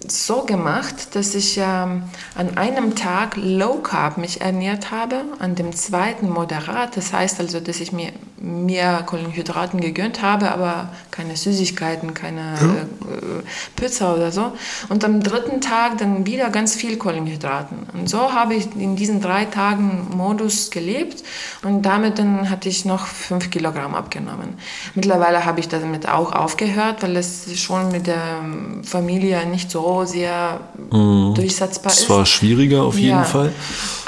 so 0.06 0.42
gemacht, 0.42 1.14
dass 1.14 1.34
ich 1.34 1.58
ähm, 1.58 2.04
an 2.34 2.56
einem 2.56 2.94
Tag 2.94 3.36
Low 3.36 3.74
Carb 3.82 4.18
mich 4.18 4.40
ernährt 4.40 4.90
habe, 4.90 5.24
an 5.38 5.54
dem 5.54 5.74
zweiten 5.74 6.30
moderat. 6.30 6.96
Das 6.96 7.12
heißt 7.12 7.40
also, 7.40 7.60
dass 7.60 7.80
ich 7.80 7.92
mir 7.92 8.12
mehr 8.40 9.02
Kohlenhydraten 9.04 9.80
gegönnt 9.80 10.22
habe, 10.22 10.52
aber 10.52 10.90
keine 11.10 11.36
Süßigkeiten, 11.36 12.14
keine 12.14 12.40
ja. 12.40 12.74
äh, 12.74 13.42
Pizza 13.74 14.14
oder 14.14 14.30
so. 14.30 14.52
Und 14.88 15.04
am 15.04 15.22
dritten 15.22 15.60
Tag 15.60 15.98
dann 15.98 16.26
wieder 16.26 16.50
ganz 16.50 16.74
viel 16.74 16.96
Kohlenhydraten. 16.96 17.78
Und 17.94 18.08
so 18.08 18.32
habe 18.32 18.54
ich 18.54 18.68
in 18.76 18.96
diesen 18.96 19.20
drei 19.20 19.44
Tagen 19.44 20.08
Modus 20.16 20.70
gelebt 20.70 21.24
und 21.64 21.82
damit 21.82 22.18
dann 22.18 22.48
hatte 22.48 22.68
ich 22.68 22.84
noch 22.84 23.06
fünf 23.06 23.50
Kilogramm 23.50 23.94
abgenommen. 23.94 24.54
Mittlerweile 24.94 25.44
habe 25.44 25.60
ich 25.60 25.68
damit 25.68 26.08
auch 26.08 26.32
aufgehört, 26.32 27.02
weil 27.02 27.16
es 27.16 27.60
schon 27.60 27.90
mit 27.90 28.06
der 28.06 28.44
Familie 28.82 29.46
nicht 29.46 29.70
so 29.70 30.04
sehr 30.04 30.60
mhm. 30.90 31.34
durchsetzbar 31.34 31.92
ist. 31.92 32.02
Es 32.02 32.10
war 32.10 32.24
schwieriger 32.24 32.82
auf 32.82 32.96
jeden 32.96 33.10
ja. 33.10 33.24
Fall. 33.24 33.52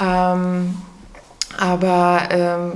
Ähm, 0.01 0.77
aber 1.59 2.23
ähm, 2.31 2.73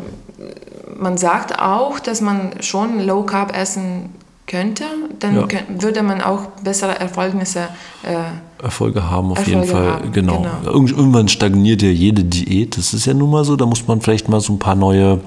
man 0.96 1.16
sagt 1.16 1.58
auch, 1.58 1.98
dass 1.98 2.20
man 2.20 2.60
schon 2.60 3.00
Low 3.00 3.22
Carb 3.22 3.56
essen 3.56 4.10
könnte, 4.46 4.84
dann 5.20 5.36
ja. 5.36 5.46
würde 5.68 6.02
man 6.02 6.20
auch 6.20 6.46
bessere 6.62 6.98
Erfolgnisse 6.98 7.68
äh, 8.02 8.64
Erfolge 8.64 9.10
haben 9.10 9.30
auf 9.30 9.38
Erfolge 9.38 9.60
jeden 9.60 9.70
Fall. 9.70 9.92
Haben. 9.92 10.12
Genau. 10.12 10.40
genau. 10.62 10.72
Irgendwann 10.72 11.28
stagniert 11.28 11.82
ja 11.82 11.90
jede 11.90 12.24
Diät. 12.24 12.78
Das 12.78 12.94
ist 12.94 13.04
ja 13.04 13.12
nun 13.12 13.30
mal 13.30 13.44
so. 13.44 13.56
Da 13.56 13.66
muss 13.66 13.86
man 13.86 14.00
vielleicht 14.00 14.28
mal 14.28 14.40
so 14.40 14.54
ein 14.54 14.58
paar 14.58 14.74
neue 14.74 15.20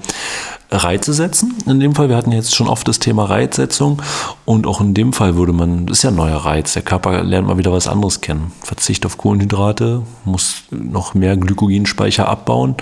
Reize 0.70 1.14
setzen. 1.14 1.54
In 1.66 1.80
dem 1.80 1.94
Fall, 1.94 2.10
wir 2.10 2.16
hatten 2.16 2.32
jetzt 2.32 2.54
schon 2.54 2.68
oft 2.68 2.86
das 2.88 2.98
Thema 2.98 3.24
Reizsetzung 3.24 4.02
und 4.44 4.66
auch 4.66 4.80
in 4.80 4.92
dem 4.92 5.12
Fall 5.14 5.34
würde 5.34 5.54
man, 5.54 5.86
das 5.86 5.98
ist 5.98 6.02
ja 6.02 6.10
ein 6.10 6.16
neuer 6.16 6.36
Reiz, 6.36 6.74
der 6.74 6.82
Körper 6.82 7.22
lernt 7.22 7.48
mal 7.48 7.56
wieder 7.56 7.72
was 7.72 7.88
anderes 7.88 8.20
kennen. 8.20 8.52
Verzicht 8.62 9.06
auf 9.06 9.16
Kohlenhydrate, 9.16 10.02
muss 10.24 10.64
noch 10.70 11.14
mehr 11.14 11.36
Glykogenspeicher 11.36 12.28
abbauen, 12.28 12.74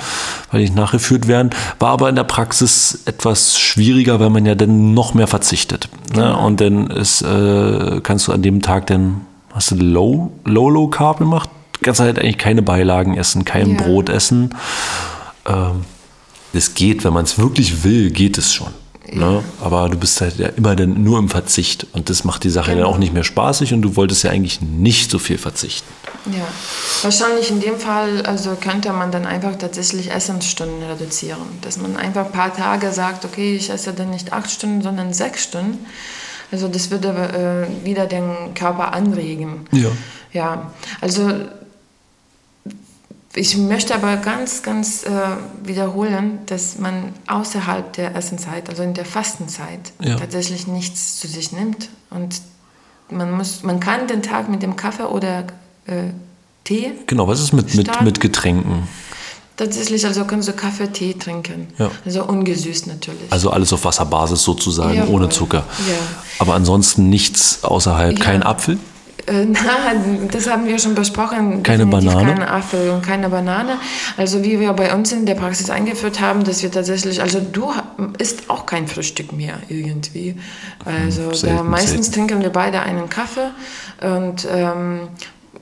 weil 0.50 0.62
nicht 0.62 0.74
nachgeführt 0.74 1.28
werden. 1.28 1.50
War 1.78 1.90
aber 1.90 2.08
in 2.08 2.16
der 2.16 2.24
Praxis 2.24 3.02
etwas 3.04 3.58
schwieriger, 3.58 4.18
weil 4.18 4.30
man 4.30 4.46
ja 4.46 4.56
dann 4.56 4.92
noch 4.94 5.14
mehr 5.14 5.28
verzichtet. 5.28 5.88
Ne? 6.12 6.22
Genau. 6.22 6.44
Und 6.44 6.60
dann 6.60 6.90
ist, 6.90 7.22
äh, 7.22 8.00
kannst 8.02 8.26
du 8.26 8.32
an 8.32 8.42
dem 8.42 8.62
Tag 8.62 8.88
dann, 8.88 9.20
hast 9.52 9.70
du 9.70 9.76
Low, 9.76 10.32
Low, 10.44 10.70
Low 10.70 10.88
Carb 10.88 11.18
gemacht? 11.18 11.50
Kannst 11.82 12.00
halt 12.00 12.18
eigentlich 12.18 12.38
keine 12.38 12.62
Beilagen 12.62 13.16
essen, 13.16 13.44
kein 13.44 13.72
ja. 13.72 13.82
Brot 13.82 14.08
essen. 14.08 14.54
Ähm, 15.46 15.84
es 16.56 16.74
geht, 16.74 17.04
wenn 17.04 17.12
man 17.12 17.24
es 17.24 17.38
wirklich 17.38 17.84
will, 17.84 18.10
geht 18.10 18.38
es 18.38 18.52
schon. 18.52 18.72
Ja. 19.12 19.18
Ne? 19.18 19.44
Aber 19.60 19.88
du 19.88 19.96
bist 19.96 20.20
halt 20.20 20.38
ja 20.38 20.48
immer 20.48 20.74
dann 20.74 21.04
nur 21.04 21.18
im 21.18 21.28
Verzicht 21.28 21.86
und 21.92 22.10
das 22.10 22.24
macht 22.24 22.44
die 22.44 22.50
Sache 22.50 22.72
genau. 22.72 22.84
dann 22.84 22.94
auch 22.94 22.98
nicht 22.98 23.14
mehr 23.14 23.24
spaßig 23.24 23.72
und 23.72 23.82
du 23.82 23.96
wolltest 23.96 24.24
ja 24.24 24.30
eigentlich 24.30 24.60
nicht 24.60 25.10
so 25.10 25.18
viel 25.18 25.38
verzichten. 25.38 25.88
Ja, 26.26 26.46
wahrscheinlich 27.02 27.50
in 27.50 27.60
dem 27.60 27.78
Fall 27.78 28.22
also 28.26 28.56
könnte 28.60 28.92
man 28.92 29.12
dann 29.12 29.26
einfach 29.26 29.56
tatsächlich 29.56 30.10
Essensstunden 30.10 30.82
reduzieren, 30.82 31.38
dass 31.60 31.76
man 31.76 31.96
einfach 31.96 32.26
ein 32.26 32.32
paar 32.32 32.54
Tage 32.54 32.90
sagt, 32.90 33.24
okay, 33.24 33.54
ich 33.54 33.70
esse 33.70 33.92
dann 33.92 34.10
nicht 34.10 34.32
acht 34.32 34.50
Stunden, 34.50 34.82
sondern 34.82 35.12
sechs 35.12 35.44
Stunden. 35.44 35.86
Also 36.50 36.66
das 36.66 36.90
würde 36.90 37.08
äh, 37.08 37.84
wieder 37.84 38.06
den 38.06 38.54
Körper 38.54 38.92
anregen. 38.92 39.66
Ja. 39.72 39.90
Ja, 40.32 40.70
also 41.00 41.30
ich 43.36 43.56
möchte 43.58 43.94
aber 43.94 44.16
ganz, 44.16 44.62
ganz 44.62 45.04
äh, 45.04 45.10
wiederholen, 45.62 46.38
dass 46.46 46.78
man 46.78 47.12
außerhalb 47.26 47.92
der 47.92 48.16
Essenzeit, 48.16 48.70
also 48.70 48.82
in 48.82 48.94
der 48.94 49.04
Fastenzeit, 49.04 49.92
ja. 50.00 50.16
tatsächlich 50.16 50.66
nichts 50.66 51.20
zu 51.20 51.28
sich 51.28 51.52
nimmt. 51.52 51.90
Und 52.08 52.40
man, 53.10 53.32
muss, 53.32 53.62
man 53.62 53.78
kann 53.78 54.08
den 54.08 54.22
Tag 54.22 54.48
mit 54.48 54.62
dem 54.62 54.74
Kaffee 54.74 55.04
oder 55.04 55.40
äh, 55.86 56.12
Tee. 56.64 56.92
Genau, 57.06 57.28
was 57.28 57.40
ist 57.40 57.52
mit, 57.52 57.74
mit, 57.74 58.02
mit 58.02 58.20
Getränken? 58.20 58.88
Tatsächlich, 59.58 60.04
also 60.06 60.24
kannst 60.24 60.48
du 60.48 60.52
Kaffee, 60.52 60.88
Tee 60.88 61.14
trinken. 61.14 61.68
Ja. 61.78 61.90
Also 62.04 62.24
ungesüßt 62.24 62.86
natürlich. 62.86 63.30
Also 63.30 63.50
alles 63.50 63.72
auf 63.72 63.84
Wasserbasis 63.84 64.42
sozusagen, 64.42 64.94
Jawohl. 64.94 65.14
ohne 65.14 65.28
Zucker. 65.28 65.64
Ja. 65.88 65.94
Aber 66.38 66.54
ansonsten 66.54 67.10
nichts 67.10 67.64
außerhalb, 67.64 68.18
ja. 68.18 68.24
kein 68.24 68.42
Apfel? 68.42 68.78
Äh, 69.26 69.44
na, 69.46 70.28
das 70.30 70.48
haben 70.48 70.66
wir 70.66 70.78
schon 70.78 70.94
besprochen. 70.94 71.62
Keine 71.62 71.86
Banane? 71.86 72.34
Keine 72.34 72.50
Apfel 72.50 72.90
und 72.90 73.02
keine 73.02 73.28
Banane. 73.28 73.78
Also 74.16 74.42
wie 74.44 74.60
wir 74.60 74.72
bei 74.72 74.94
uns 74.94 75.12
in 75.12 75.26
der 75.26 75.34
Praxis 75.34 75.70
eingeführt 75.70 76.20
haben, 76.20 76.44
dass 76.44 76.62
wir 76.62 76.70
tatsächlich, 76.70 77.20
also 77.20 77.40
du 77.40 77.72
isst 78.18 78.48
auch 78.48 78.66
kein 78.66 78.88
Frühstück 78.88 79.32
mehr 79.32 79.58
irgendwie. 79.68 80.36
Also 80.84 81.32
selten, 81.32 81.68
meistens 81.68 82.06
selten. 82.06 82.28
trinken 82.28 82.42
wir 82.42 82.50
beide 82.50 82.80
einen 82.80 83.08
Kaffee 83.08 83.50
und 84.00 84.46
ähm, 84.50 85.08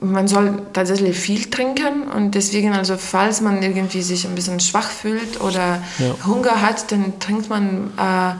man 0.01 0.27
soll 0.27 0.61
tatsächlich 0.73 1.17
viel 1.17 1.49
trinken 1.49 2.03
und 2.13 2.35
deswegen, 2.35 2.73
also 2.73 2.97
falls 2.97 3.41
man 3.41 3.63
irgendwie 3.63 4.01
sich 4.01 4.27
ein 4.27 4.35
bisschen 4.35 4.59
schwach 4.59 4.89
fühlt 4.89 5.41
oder 5.41 5.81
ja. 5.99 6.15
Hunger 6.25 6.61
hat, 6.61 6.91
dann 6.91 7.19
trinkt 7.19 7.49
man 7.49 7.91
äh, 7.97 8.33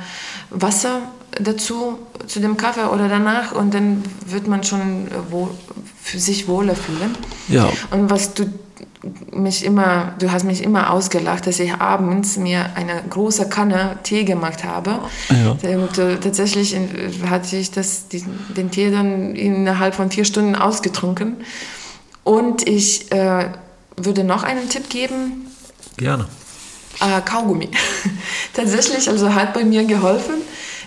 Wasser 0.50 1.02
dazu, 1.40 2.00
zu 2.28 2.40
dem 2.40 2.58
Kaffee 2.58 2.90
oder 2.90 3.08
danach 3.08 3.52
und 3.52 3.74
dann 3.74 4.04
wird 4.28 4.48
man 4.48 4.64
schon 4.64 5.08
wohl, 5.30 5.50
für 6.02 6.20
sich 6.20 6.48
wohler 6.48 6.76
fühlen. 6.76 7.16
Ja. 7.48 7.70
Und 7.92 8.10
was 8.10 8.34
du 8.34 8.46
mich 9.32 9.64
immer, 9.64 10.14
du 10.20 10.32
hast 10.32 10.44
mich 10.44 10.64
immer 10.64 10.92
ausgelacht, 10.92 11.46
dass 11.48 11.60
ich 11.60 11.74
abends 11.74 12.38
mir 12.38 12.72
eine 12.76 13.04
große 13.10 13.50
Kanne 13.50 13.98
Tee 14.04 14.24
gemacht 14.24 14.64
habe. 14.64 15.00
Ja. 15.30 15.52
Und 15.78 15.98
äh, 15.98 16.18
tatsächlich 16.18 16.74
in, 16.74 16.90
hatte 17.30 17.56
ich 17.58 17.72
das, 17.72 18.08
die, 18.08 18.24
den 18.56 18.72
Tee 18.72 18.92
dann 18.92 19.36
innerhalb 19.36 19.96
von 19.96 20.10
vier 20.10 20.26
Stunden 20.26 20.56
ausgetrunken. 20.56 21.38
Und 22.24 22.68
ich 22.68 23.12
äh, 23.12 23.50
würde 23.98 24.24
noch 24.24 24.44
einen 24.44 24.70
Tipp 24.70 24.90
geben. 24.90 25.48
Gerne. 25.98 26.26
Äh, 27.00 27.22
Kaugummi. 27.22 27.70
tatsächlich, 28.54 29.10
also 29.10 29.34
hat 29.34 29.54
bei 29.54 29.64
mir 29.64 29.84
geholfen. 29.86 30.36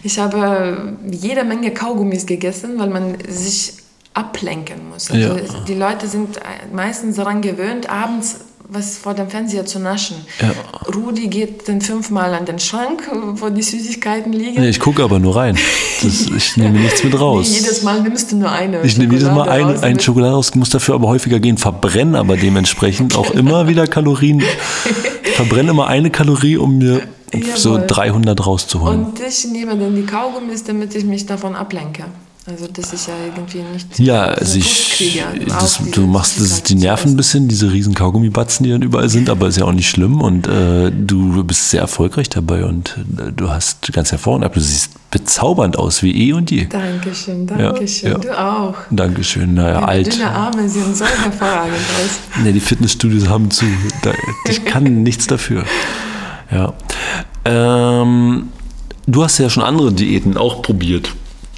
Ich 0.03 0.19
habe 0.19 0.97
jede 1.11 1.45
Menge 1.45 1.73
Kaugummis 1.73 2.27
gegessen, 2.27 2.79
weil 2.79 2.91
man 2.91 3.17
sich 3.29 3.75
ablenken 4.15 4.89
muss. 4.91 5.11
Also 5.11 5.29
ja. 5.29 5.37
Die 5.67 5.75
Leute 5.75 6.07
sind 6.09 6.41
meistens 6.73 7.17
daran 7.17 7.41
gewöhnt, 7.41 7.89
abends 7.89 8.37
was 8.71 8.99
vor 8.99 9.15
dem 9.15 9.29
Fernseher 9.29 9.65
zu 9.65 9.79
naschen. 9.79 10.17
Ja. 10.41 10.53
Rudi 10.95 11.29
geht 11.29 11.69
dann 11.69 11.81
fünfmal 11.81 12.35
an 12.35 12.45
den 12.45 12.59
Schrank, 12.59 13.03
wo 13.37 13.49
die 13.49 13.63
Süßigkeiten 13.63 14.33
liegen. 14.33 14.61
Nee, 14.61 14.69
ich 14.69 14.81
gucke 14.81 15.03
aber 15.03 15.19
nur 15.19 15.37
rein. 15.37 15.57
Das, 16.03 16.27
ich 16.27 16.57
nehme 16.57 16.79
nichts 16.79 17.03
mit 17.03 17.19
raus. 17.19 17.49
Nee, 17.49 17.61
jedes 17.61 17.83
Mal 17.83 18.03
nimmst 18.03 18.31
du 18.31 18.37
nur 18.37 18.53
eine. 18.53 18.83
Ich 18.83 18.99
nehme 18.99 19.15
jedes 19.15 19.29
Mal 19.29 19.49
ein, 19.49 19.83
ein 19.83 19.99
Schokolade 19.99 20.35
raus, 20.35 20.55
muss 20.55 20.69
dafür 20.69 20.97
aber 20.97 21.09
häufiger 21.09 21.41
gehen, 21.41 21.57
verbrenne 21.57 22.19
aber 22.19 22.37
dementsprechend 22.37 23.17
auch 23.17 23.31
immer 23.35 23.69
wieder 23.69 23.87
Kalorien. 23.87 24.43
verbrenne 25.35 25.71
immer 25.71 25.87
eine 25.87 26.11
Kalorie, 26.11 26.59
um 26.59 26.77
mir 26.77 27.01
Jawohl. 27.33 27.57
so 27.57 27.81
300 27.87 28.47
rauszuholen. 28.47 29.05
Und 29.07 29.21
ich 29.21 29.47
nehme 29.47 29.77
dann 29.77 29.95
die 29.95 30.07
Kaugummis, 30.07 30.65
damit 30.65 30.95
ich 30.95 31.05
mich 31.05 31.27
davon 31.27 31.55
ablenke. 31.55 32.05
Also 32.49 32.67
das 32.67 32.95
ist 32.95 33.09
ja 33.09 33.15
irgendwie 33.27 33.59
nicht. 33.75 33.99
Ja, 33.99 34.25
also 34.25 34.59
ich, 34.59 35.21
das, 35.47 35.81
du 35.93 36.07
machst 36.07 36.41
das, 36.41 36.63
die 36.63 36.77
Nerven 36.77 37.13
ein 37.13 37.17
bisschen, 37.17 37.47
diese 37.47 37.71
riesen 37.71 37.95
Kaugummibatzen, 37.95 38.65
die 38.65 38.71
dann 38.71 38.81
überall 38.81 39.11
sind, 39.11 39.29
aber 39.29 39.49
ist 39.49 39.59
ja 39.59 39.67
auch 39.67 39.73
nicht 39.73 39.91
schlimm 39.91 40.23
und 40.23 40.47
äh, 40.47 40.91
du 40.91 41.45
bist 41.45 41.69
sehr 41.69 41.83
erfolgreich 41.83 42.31
dabei 42.31 42.65
und 42.65 42.97
äh, 43.19 43.33
du 43.33 43.51
hast 43.51 43.93
ganz 43.93 44.13
hervorragend, 44.13 44.57
du 44.57 44.61
siehst 44.61 44.93
bezaubernd 45.11 45.79
aus 45.79 46.03
wie 46.03 46.29
eh 46.29 46.33
und 46.33 46.51
je. 46.51 46.65
Dankeschön, 46.65 47.47
Dankeschön, 47.47 48.13
ja, 48.13 48.17
ja. 48.17 48.19
du 48.19 48.41
auch. 48.41 48.75
Dankeschön, 48.91 49.53
naja, 49.53 49.85
alt. 49.85 50.15
Dünne 50.15 50.31
Arme 50.31 50.67
sehen 50.71 50.95
so 50.95 51.05
hervorragend 51.05 51.75
aus. 51.75 52.43
Ne, 52.43 52.55
die 52.55 52.61
Fitnessstudios 52.61 53.29
haben 53.29 53.51
zu, 53.51 53.67
da, 54.03 54.13
ich 54.49 54.65
kann 54.65 54.85
nichts 55.03 55.27
dafür. 55.27 55.65
Ja. 56.51 56.75
Ähm, 57.45 58.49
du 59.07 59.25
hast 59.25 59.39
ja 59.39 59.51
schon 59.51 59.63
andere 59.63 59.93
Diäten 59.93 60.37
auch 60.37 60.63
probiert. 60.63 61.15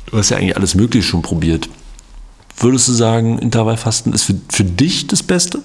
Du 0.06 0.18
hast 0.18 0.30
ja 0.30 0.36
eigentlich 0.36 0.56
alles 0.56 0.74
Mögliche 0.74 1.06
schon 1.06 1.22
probiert. 1.22 1.68
Würdest 2.56 2.88
du 2.88 2.92
sagen, 2.92 3.38
Intervallfasten 3.38 4.12
ist 4.12 4.24
für, 4.24 4.34
für 4.50 4.64
dich 4.64 5.06
das 5.06 5.22
Beste? 5.22 5.60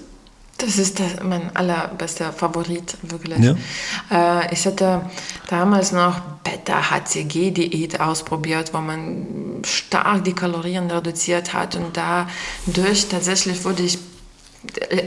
Das 0.58 0.78
ist 0.78 0.98
das, 0.98 1.22
mein 1.22 1.54
allerbester 1.54 2.32
Favorit, 2.32 2.96
wirklich. 3.02 3.38
Ja. 3.40 4.40
Äh, 4.40 4.54
ich 4.54 4.64
hatte 4.64 5.02
damals 5.48 5.92
noch 5.92 6.18
Beta-HCG-Diät 6.44 8.00
ausprobiert, 8.00 8.72
wo 8.72 8.78
man 8.78 9.26
stark 9.64 10.24
die 10.24 10.32
Kalorien 10.32 10.90
reduziert 10.90 11.52
hat 11.52 11.76
und 11.76 11.98
dadurch 11.98 13.08
tatsächlich 13.08 13.64
wurde 13.64 13.82
ich 13.82 13.98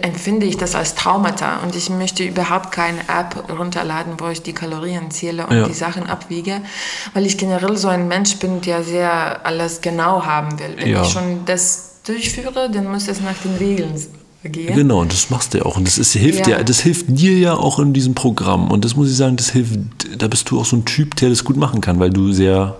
empfinde 0.01 0.45
ich 0.45 0.57
das 0.57 0.75
als 0.75 0.95
Traumata 0.95 1.57
und 1.63 1.75
ich 1.75 1.89
möchte 1.89 2.23
überhaupt 2.23 2.71
keine 2.71 2.99
App 3.01 3.43
runterladen, 3.57 4.13
wo 4.17 4.27
ich 4.29 4.41
die 4.41 4.53
Kalorien 4.53 5.11
zähle 5.11 5.45
und 5.47 5.55
Ja. 5.57 5.67
die 5.67 5.73
Sachen 5.73 6.07
abwiege, 6.09 6.61
weil 7.13 7.25
ich 7.25 7.37
generell 7.37 7.77
so 7.77 7.87
ein 7.87 8.07
Mensch 8.07 8.37
bin, 8.37 8.61
der 8.61 8.83
sehr 8.83 9.45
alles 9.45 9.81
genau 9.81 10.25
haben 10.25 10.59
will. 10.59 10.75
Wenn 10.77 10.89
Ja. 10.89 11.03
ich 11.03 11.09
schon 11.09 11.45
das 11.45 11.95
durchführe, 12.05 12.69
dann 12.71 12.87
muss 12.91 13.07
es 13.07 13.21
nach 13.21 13.37
den 13.43 13.55
Regeln 13.55 13.93
gehen. 14.43 14.73
Genau, 14.75 15.01
und 15.01 15.11
das 15.11 15.29
machst 15.29 15.53
du 15.53 15.57
ja 15.59 15.65
auch. 15.65 15.75
Und 15.77 15.85
das 15.85 15.97
ist, 15.97 16.13
hilft 16.13 16.47
Ja. 16.47 16.57
dir, 16.57 16.63
das 16.63 16.79
hilft 16.79 17.05
dir 17.09 17.37
ja 17.37 17.53
auch 17.55 17.77
in 17.79 17.93
diesem 17.93 18.15
Programm. 18.15 18.71
Und 18.71 18.85
das 18.85 18.95
muss 18.95 19.09
ich 19.09 19.17
sagen, 19.17 19.35
das 19.35 19.49
hilft, 19.49 19.77
da 20.17 20.27
bist 20.27 20.49
du 20.49 20.59
auch 20.59 20.65
so 20.65 20.75
ein 20.77 20.85
Typ, 20.85 21.15
der 21.17 21.29
das 21.29 21.43
gut 21.43 21.57
machen 21.57 21.81
kann, 21.81 21.99
weil 21.99 22.09
du 22.09 22.31
sehr 22.31 22.75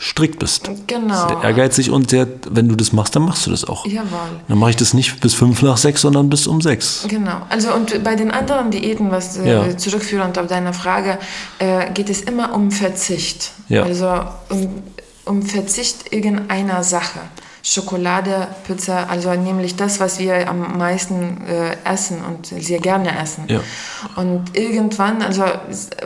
strikt 0.00 0.38
bist. 0.40 0.68
Genau. 0.88 1.28
Sehr 1.28 1.42
ehrgeizig 1.44 1.90
und 1.90 2.10
sehr, 2.10 2.26
wenn 2.50 2.68
du 2.68 2.74
das 2.74 2.92
machst, 2.92 3.14
dann 3.14 3.24
machst 3.24 3.46
du 3.46 3.50
das 3.50 3.64
auch. 3.64 3.86
Jawohl. 3.86 4.08
Dann 4.48 4.58
mache 4.58 4.70
ich 4.70 4.76
das 4.76 4.94
nicht 4.94 5.20
bis 5.20 5.34
fünf 5.34 5.62
nach 5.62 5.76
sechs, 5.76 6.00
sondern 6.00 6.28
bis 6.28 6.46
um 6.46 6.60
sechs. 6.60 7.04
Genau. 7.08 7.42
Also 7.48 7.72
und 7.72 8.02
bei 8.02 8.16
den 8.16 8.30
anderen 8.32 8.70
Diäten, 8.70 9.10
was 9.10 9.36
äh, 9.38 9.48
Ja. 9.48 9.76
zurückführend 9.76 10.38
auf 10.38 10.48
deine 10.48 10.72
Frage, 10.72 11.18
äh, 11.58 11.90
geht 11.92 12.10
es 12.10 12.22
immer 12.22 12.52
um 12.54 12.70
Verzicht. 12.72 13.52
Ja. 13.68 13.84
Also 13.84 14.24
um, 14.48 14.82
um 15.24 15.42
Verzicht 15.42 16.12
irgendeiner 16.12 16.82
Sache. 16.82 17.20
Schokolade, 17.64 18.48
Pizza, 18.66 19.08
also 19.08 19.32
nämlich 19.34 19.76
das, 19.76 20.00
was 20.00 20.18
wir 20.18 20.48
am 20.48 20.78
meisten 20.78 21.46
äh, 21.46 21.76
essen 21.84 22.18
und 22.24 22.46
sehr 22.46 22.80
gerne 22.80 23.16
essen. 23.20 23.44
Ja. 23.46 23.60
Und 24.16 24.56
irgendwann, 24.56 25.22
also 25.22 25.44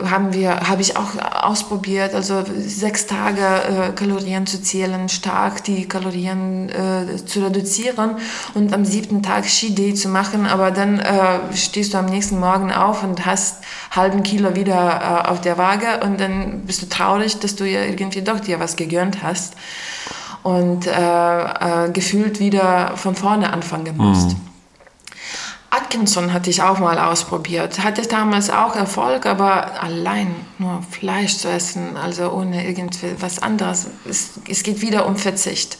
haben 0.05 0.33
wir, 0.33 0.69
habe 0.69 0.83
ich 0.83 0.97
auch 0.97 1.17
ausprobiert, 1.41 2.13
also 2.13 2.43
sechs 2.59 3.07
Tage 3.07 3.41
äh, 3.41 3.91
Kalorien 3.95 4.45
zu 4.45 4.61
zählen, 4.61 5.09
stark 5.09 5.63
die 5.63 5.87
Kalorien 5.87 6.69
äh, 6.69 7.25
zu 7.25 7.43
reduzieren 7.43 8.17
und 8.53 8.71
am 8.71 8.85
siebten 8.85 9.23
Tag 9.23 9.45
Day 9.69 9.95
zu 9.95 10.09
machen, 10.09 10.45
aber 10.45 10.69
dann 10.69 10.99
äh, 10.99 11.55
stehst 11.55 11.95
du 11.95 11.97
am 11.97 12.05
nächsten 12.05 12.39
Morgen 12.39 12.71
auf 12.71 13.03
und 13.03 13.25
hast 13.25 13.63
halben 13.89 14.21
Kilo 14.21 14.55
wieder 14.55 15.23
äh, 15.25 15.27
auf 15.29 15.41
der 15.41 15.57
Waage 15.57 16.01
und 16.03 16.19
dann 16.19 16.61
bist 16.67 16.83
du 16.83 16.85
traurig, 16.87 17.39
dass 17.39 17.55
du 17.55 17.65
ja 17.65 17.81
irgendwie 17.81 18.21
doch 18.21 18.39
dir 18.39 18.59
was 18.59 18.75
gegönnt 18.75 19.23
hast 19.23 19.55
und 20.43 20.87
äh, 20.87 20.91
äh, 20.91 21.91
gefühlt 21.91 22.39
wieder 22.39 22.95
von 22.95 23.15
vorne 23.15 23.51
anfangen 23.51 23.97
musst. 23.97 24.35
Atkinson 25.69 26.31
hatte 26.33 26.49
ich 26.49 26.61
auch 26.61 26.79
mal 26.79 26.97
ausprobiert. 26.97 27.83
Hatte 27.83 28.01
damals 28.03 28.49
auch 28.49 28.75
Erfolg, 28.75 29.25
aber 29.25 29.83
allein 29.83 30.33
nur 30.59 30.81
Fleisch 30.89 31.37
zu 31.37 31.49
essen, 31.49 31.97
also 31.97 32.31
ohne 32.31 32.65
irgendwas 32.65 33.41
anderes, 33.41 33.87
es, 34.09 34.31
es 34.49 34.63
geht 34.63 34.81
wieder 34.81 35.05
um 35.05 35.17
Verzicht. 35.17 35.77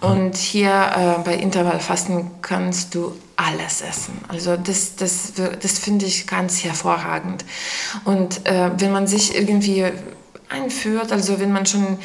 Und 0.00 0.36
hier 0.36 0.70
äh, 0.70 1.22
bei 1.24 1.34
Intervallfasten 1.36 2.30
kannst 2.42 2.94
du 2.94 3.12
alles 3.36 3.80
essen. 3.80 4.18
Also 4.28 4.56
das, 4.56 4.96
das, 4.96 5.32
das 5.34 5.78
finde 5.78 6.04
ich 6.04 6.26
ganz 6.26 6.62
hervorragend. 6.62 7.44
Und 8.04 8.46
äh, 8.46 8.70
wenn 8.76 8.92
man 8.92 9.06
sich 9.06 9.34
irgendwie 9.34 9.86
einführt, 10.48 11.12
also 11.12 11.40
wenn 11.40 11.50
man 11.50 11.66
schon 11.66 11.98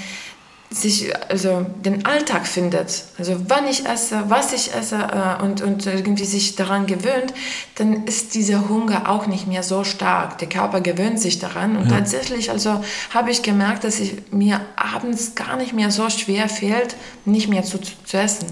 sich 0.72 1.12
also 1.30 1.66
den 1.84 2.06
Alltag 2.06 2.46
findet, 2.46 3.06
also 3.18 3.36
wann 3.48 3.68
ich 3.68 3.88
esse, 3.88 4.26
was 4.28 4.54
ich 4.54 4.72
esse 4.74 4.98
äh, 4.98 5.44
und, 5.44 5.64
und 5.64 5.88
irgendwie 5.88 6.26
sich 6.26 6.56
daran 6.56 6.86
gewöhnt, 6.86 7.34
dann 7.76 8.06
ist 8.06 8.36
dieser 8.36 8.70
Hunger 8.70 9.10
auch 9.10 9.26
nicht 9.26 9.48
mehr 9.48 9.64
so 9.64 9.84
stark. 9.84 10.38
Der 10.38 10.48
Körper 10.48 10.82
gewöhnt 10.82 11.20
sich 11.20 11.40
daran 11.40 11.76
und 11.76 11.90
tatsächlich 11.90 12.52
also 12.52 12.84
habe 13.12 13.32
ich 13.32 13.42
gemerkt, 13.42 13.84
dass 13.84 14.00
ich 14.00 14.14
mir 14.32 14.62
abends 14.76 15.34
gar 15.34 15.58
nicht 15.58 15.74
mehr 15.74 15.90
so 15.90 16.08
schwer 16.10 16.48
fällt, 16.48 16.96
nicht 17.26 17.50
mehr 17.50 17.64
zu, 17.64 17.80
zu, 17.80 18.18
essen. 18.18 18.48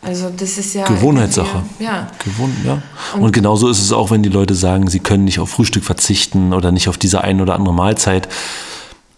Also 0.00 0.30
das 0.34 0.56
ist 0.56 0.74
ja 0.74 0.86
Gewohnheitssache. 0.86 1.62
Ja. 1.78 2.08
Gewohnt, 2.24 2.54
ja. 2.64 2.82
Und, 3.18 3.32
genauso 3.32 3.68
ist 3.68 3.80
es 3.80 3.92
auch, 3.92 4.10
wenn 4.10 4.22
die 4.22 4.30
Leute 4.30 4.54
sagen, 4.54 4.88
sie 4.88 5.00
können 5.00 5.24
nicht 5.24 5.38
auf 5.38 5.50
Frühstück 5.50 5.84
verzichten 5.84 6.54
oder 6.54 6.72
nicht 6.72 6.88
auf 6.88 6.96
diese 6.96 7.22
ein 7.22 7.42
oder 7.42 7.54
andere 7.54 7.74
Mahlzeit. 7.74 8.28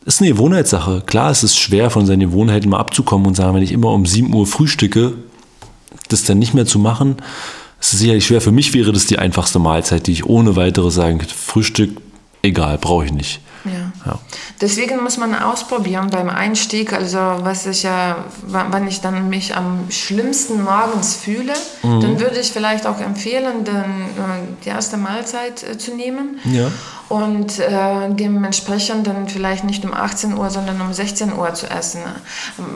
Ist 0.05 0.21
eine 0.21 0.31
Gewohnheitssache. 0.31 1.03
Klar, 1.07 1.31
es 1.31 1.43
ist 1.43 1.59
schwer, 1.59 1.91
von 1.91 2.05
seinen 2.07 2.21
Gewohnheiten 2.21 2.69
mal 2.69 2.79
abzukommen 2.79 3.27
und 3.27 3.35
sagen, 3.35 3.55
wenn 3.55 3.63
ich 3.63 3.73
immer 3.73 3.91
um 3.91 4.05
7 4.05 4.35
Uhr 4.35 4.47
frühstücke, 4.47 5.15
das 6.09 6.25
dann 6.25 6.39
nicht 6.39 6.53
mehr 6.55 6.67
zu 6.67 6.79
machen, 6.79 7.17
es 7.81 7.93
ist 7.95 8.01
sicherlich 8.01 8.27
schwer. 8.27 8.41
Für 8.41 8.53
mich 8.53 8.75
wäre 8.75 8.93
das 8.93 9.07
die 9.07 9.19
einfachste 9.19 9.59
Mahlzeit, 9.59 10.07
die 10.07 10.13
ich 10.13 10.27
ohne 10.27 10.57
weiteres 10.57 10.95
sagen 10.95 11.19
könnte. 11.19 11.35
Frühstück, 11.35 11.97
egal, 12.43 12.79
brauche 12.79 13.07
ich 13.07 13.13
nicht. 13.13 13.41
Ja. 13.65 13.93
Ja. 14.05 14.19
Deswegen 14.61 15.03
muss 15.03 15.17
man 15.17 15.35
ausprobieren 15.35 16.11
beim 16.11 16.29
Einstieg, 16.29 16.93
also 16.93 17.17
was 17.19 17.65
ich 17.65 17.83
ja, 17.83 18.25
wann 18.47 18.87
ich 18.87 19.01
dann 19.01 19.31
mich 19.31 19.57
am 19.57 19.91
schlimmsten 19.91 20.63
morgens 20.63 21.15
fühle, 21.15 21.55
Mhm. 21.83 22.01
dann 22.01 22.21
würde 22.21 22.39
ich 22.41 22.53
vielleicht 22.53 22.87
auch 22.87 23.01
empfehlen, 23.01 23.65
dann 23.65 23.85
äh, 23.85 24.65
die 24.65 24.69
erste 24.69 24.99
Mahlzeit 24.99 25.63
äh, 25.63 25.79
zu 25.79 25.95
nehmen. 25.95 26.39
Ja. 26.45 26.71
Und 27.09 27.59
äh, 27.59 28.09
dementsprechend 28.11 29.07
dann 29.07 29.29
vielleicht 29.29 29.65
nicht 29.65 29.85
um 29.85 29.93
18 29.93 30.39
Uhr, 30.39 30.49
sondern 30.49 30.81
um 30.81 30.93
16 30.93 31.35
Uhr 31.35 31.53
zu 31.53 31.69
essen. 31.71 32.01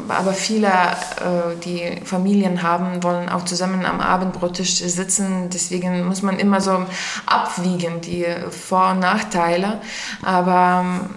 Aber 0.09 0.33
viele, 0.33 0.69
äh, 0.69 1.57
die 1.65 2.05
Familien 2.05 2.63
haben, 2.63 3.03
wollen 3.03 3.29
auch 3.29 3.45
zusammen 3.45 3.87
am 3.87 4.01
Abendbrottisch 4.01 4.77
sitzen. 4.77 5.49
Deswegen 5.53 6.07
muss 6.07 6.23
man 6.23 6.39
immer 6.39 6.61
so 6.61 6.85
abwiegen, 7.27 8.01
die 8.03 8.27
Vor- 8.51 8.91
und 8.91 9.01
Nachteile. 9.01 9.81
Aber 10.23 10.85
ähm, 10.85 11.11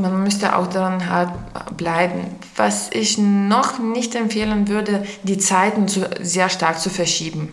man 0.00 0.22
müsste 0.22 0.56
auch 0.56 0.66
daran 0.66 1.08
hart 1.08 1.76
bleiben. 1.76 2.26
Was 2.56 2.90
ich 2.92 3.16
noch 3.18 3.78
nicht 3.78 4.14
empfehlen 4.14 4.68
würde, 4.68 5.04
die 5.22 5.38
Zeiten 5.38 5.88
zu, 5.88 6.08
sehr 6.20 6.48
stark 6.48 6.80
zu 6.80 6.90
verschieben. 6.90 7.52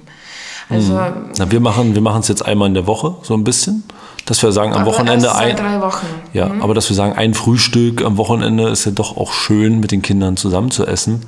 Also 0.70 1.00
Na, 1.38 1.52
wir 1.52 1.60
machen 1.60 1.94
wir 1.94 2.02
machen 2.02 2.22
es 2.22 2.30
jetzt 2.30 2.46
einmal 2.46 2.68
in 2.68 2.74
der 2.74 2.88
Woche, 2.88 3.16
so 3.24 3.34
ein 3.34 3.44
bisschen. 3.44 3.84
Dass 4.26 4.44
wir 4.44 4.52
sagen, 4.52 4.74
am 4.74 4.82
aber 4.82 4.92
Wochenende 4.92 5.36
ein. 5.36 5.58
Ja, 6.34 6.52
aber 6.60 6.74
dass 6.74 6.90
wir 6.90 6.96
sagen, 6.96 7.14
ein 7.14 7.34
Frühstück 7.34 8.04
am 8.04 8.18
Wochenende 8.18 8.70
ist 8.70 8.86
ja 8.86 8.92
doch 8.92 9.18
auch 9.18 9.34
schön, 9.34 9.80
mit 9.80 9.92
den 9.92 10.02
Kindern 10.02 10.38
zusammen 10.38 10.72
zu 10.72 10.86
essen. 10.86 11.26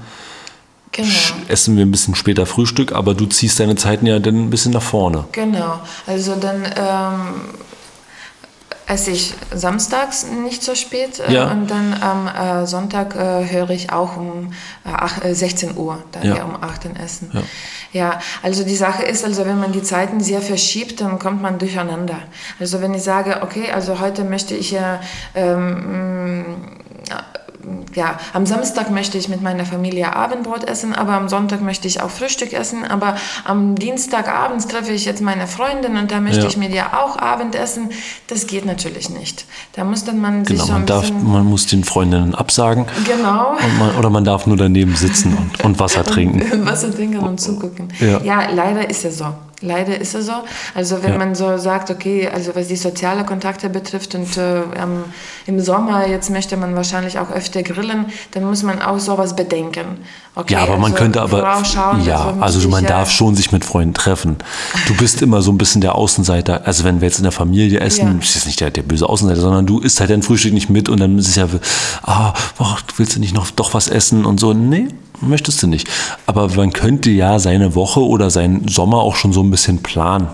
Genau. 0.91 1.09
Essen 1.47 1.75
wir 1.75 1.83
ein 1.83 1.91
bisschen 1.91 2.13
später 2.13 2.45
Frühstück, 2.45 2.91
aber 2.91 3.15
du 3.15 3.25
ziehst 3.25 3.59
deine 3.59 3.75
Zeiten 3.75 4.05
ja 4.05 4.19
dann 4.19 4.45
ein 4.45 4.49
bisschen 4.51 4.73
nach 4.73 4.83
vorne. 4.83 5.25
Genau, 5.31 5.79
also 6.05 6.35
dann 6.35 6.63
ähm, 6.77 7.19
esse 8.87 9.11
ich 9.11 9.33
samstags 9.53 10.25
nicht 10.25 10.61
so 10.63 10.75
spät 10.75 11.19
äh, 11.19 11.31
Ja. 11.33 11.51
und 11.51 11.71
dann 11.71 11.93
am 12.01 12.27
äh, 12.27 12.65
Sonntag 12.67 13.15
äh, 13.15 13.49
höre 13.49 13.69
ich 13.69 13.91
auch 13.91 14.17
um 14.17 14.51
äh, 14.85 14.89
ach- 14.91 15.23
äh, 15.23 15.33
16 15.33 15.77
Uhr, 15.77 16.03
da 16.11 16.21
Ja. 16.21 16.43
um 16.43 16.55
8 16.61 16.85
Uhr 16.85 16.91
essen. 17.03 17.31
Ja. 17.33 17.41
Ja, 17.93 18.19
also 18.41 18.63
die 18.63 18.75
Sache 18.75 19.03
ist, 19.03 19.23
also 19.23 19.45
wenn 19.45 19.59
man 19.59 19.71
die 19.71 19.83
Zeiten 19.83 20.19
sehr 20.19 20.41
verschiebt, 20.41 20.99
dann 20.99 21.19
kommt 21.19 21.41
man 21.43 21.59
durcheinander. 21.59 22.17
Also 22.59 22.81
wenn 22.81 22.93
ich 22.95 23.03
sage, 23.03 23.41
okay, 23.43 23.71
also 23.71 23.99
heute 23.99 24.23
möchte 24.23 24.55
ich 24.55 24.71
ja 24.71 24.99
ähm, 25.35 26.45
ja, 27.95 28.17
am 28.33 28.45
Samstag 28.45 28.91
möchte 28.91 29.17
ich 29.17 29.29
mit 29.29 29.41
meiner 29.41 29.65
Familie 29.65 30.15
Abendbrot 30.15 30.63
essen, 30.63 30.93
aber 30.93 31.13
am 31.13 31.29
Sonntag 31.29 31.61
möchte 31.61 31.87
ich 31.87 32.01
auch 32.01 32.09
Frühstück 32.09 32.53
essen, 32.53 32.83
aber 32.85 33.15
am 33.45 33.75
Dienstagabends 33.75 34.67
treffe 34.67 34.91
ich 34.91 35.05
jetzt 35.05 35.21
meine 35.21 35.47
Freundin 35.47 35.97
und 35.97 36.11
da 36.11 36.19
möchte 36.19 36.41
Ja. 36.41 36.47
ich 36.47 36.57
mit 36.57 36.73
ihr 36.73 36.85
auch 36.97 37.17
Abendessen. 37.17 37.89
Das 38.27 38.47
geht 38.47 38.65
natürlich 38.65 39.09
nicht. 39.09 39.45
Da 39.73 39.83
muss 39.83 40.03
dann 40.03 40.19
man 40.19 40.45
sich 40.45 40.55
Genau, 40.57 40.65
so 40.67 40.73
man, 40.73 40.85
darf, 40.85 41.11
man 41.11 41.45
muss 41.45 41.65
den 41.67 41.83
Freundinnen 41.83 42.35
absagen 42.35 42.85
Genau. 43.05 43.55
man, 43.79 43.95
oder 43.97 44.09
man 44.09 44.23
darf 44.23 44.45
nur 44.47 44.57
daneben 44.57 44.95
sitzen 44.95 45.37
und, 45.37 45.63
und 45.63 45.79
Wasser 45.79 46.03
trinken. 46.13 46.65
Wasser 46.65 46.93
trinken 46.93 47.19
und 47.19 47.39
zugucken. 47.39 47.89
Ja. 47.99 48.19
Ja. 48.21 48.49
leider 48.51 48.89
ist 48.89 49.05
es 49.05 49.17
so. 49.19 49.25
Leider 49.61 49.99
ist 49.99 50.13
es 50.13 50.25
so. 50.25 50.33
Also 50.75 51.03
wenn 51.03 51.13
Ja. 51.13 51.17
man 51.17 51.35
so 51.35 51.57
sagt, 51.57 51.89
okay, 51.89 52.27
also 52.27 52.53
was 52.55 52.67
die 52.67 52.75
soziale 52.75 53.23
Kontakte 53.23 53.69
betrifft 53.69 54.13
und 54.15 54.35
äh, 54.37 54.61
im 55.45 55.59
Sommer 55.61 56.07
jetzt 56.07 56.29
möchte 56.29 56.57
man 56.57 56.75
wahrscheinlich 56.75 57.17
auch 57.19 57.31
öfter 57.31 57.63
grillen, 57.63 58.07
dann 58.31 58.43
muss 58.43 58.63
man 58.63 58.81
auch 58.81 58.99
sowas 58.99 59.35
bedenken. 59.35 59.99
Okay, 60.35 60.53
Ja, 60.55 60.63
aber 60.63 60.73
man 60.77 60.91
also 60.91 60.95
könnte 60.95 61.21
aber. 61.21 61.39
ja, 61.41 61.57
müsste 61.59 61.79
also 62.41 62.59
ich 62.59 62.67
man 62.67 62.83
ja- 62.83 62.89
darf 62.89 63.11
schon 63.11 63.35
sich 63.35 63.51
mit 63.51 63.63
Freunden 63.63 63.93
treffen. 63.93 64.37
Du 64.87 64.95
bist 64.95 65.21
immer 65.21 65.41
so 65.41 65.51
ein 65.51 65.57
bisschen 65.57 65.79
der 65.81 65.95
Außenseiter. 65.95 66.65
Also 66.65 66.83
wenn 66.83 66.99
wir 67.01 67.07
jetzt 67.07 67.19
in 67.19 67.23
der 67.23 67.31
Familie 67.31 67.79
essen, 67.79 68.05
Ja. 68.07 68.19
ist 68.21 68.35
jetzt 68.35 68.47
nicht 68.47 68.59
der, 68.59 68.71
der 68.71 68.81
böse 68.81 69.07
Außenseiter, 69.07 69.41
sondern 69.41 69.65
du 69.65 69.79
isst 69.79 69.99
halt 69.99 70.09
dein 70.09 70.23
Frühstück 70.23 70.53
nicht 70.53 70.69
mit 70.69 70.89
und 70.89 70.99
dann 70.99 71.17
ist 71.19 71.27
es 71.29 71.35
ja, 71.35 71.47
ah, 72.03 72.33
oh, 72.59 72.65
willst 72.97 73.15
du 73.15 73.19
nicht 73.19 73.33
noch 73.35 73.49
doch 73.51 73.73
was 73.73 73.87
essen 73.87 74.25
und 74.25 74.39
so. 74.39 74.53
Nee, 74.53 74.87
möchtest 75.21 75.61
du 75.63 75.67
nicht. 75.67 75.87
Aber 76.25 76.49
man 76.49 76.73
könnte 76.73 77.09
ja 77.11 77.39
seine 77.39 77.75
Woche 77.75 78.01
oder 78.01 78.29
seinen 78.29 78.67
Sommer 78.67 78.97
auch 78.97 79.15
schon 79.15 79.33
so 79.33 79.41
ein 79.41 79.51
bisschen 79.51 79.83
planen. 79.83 80.29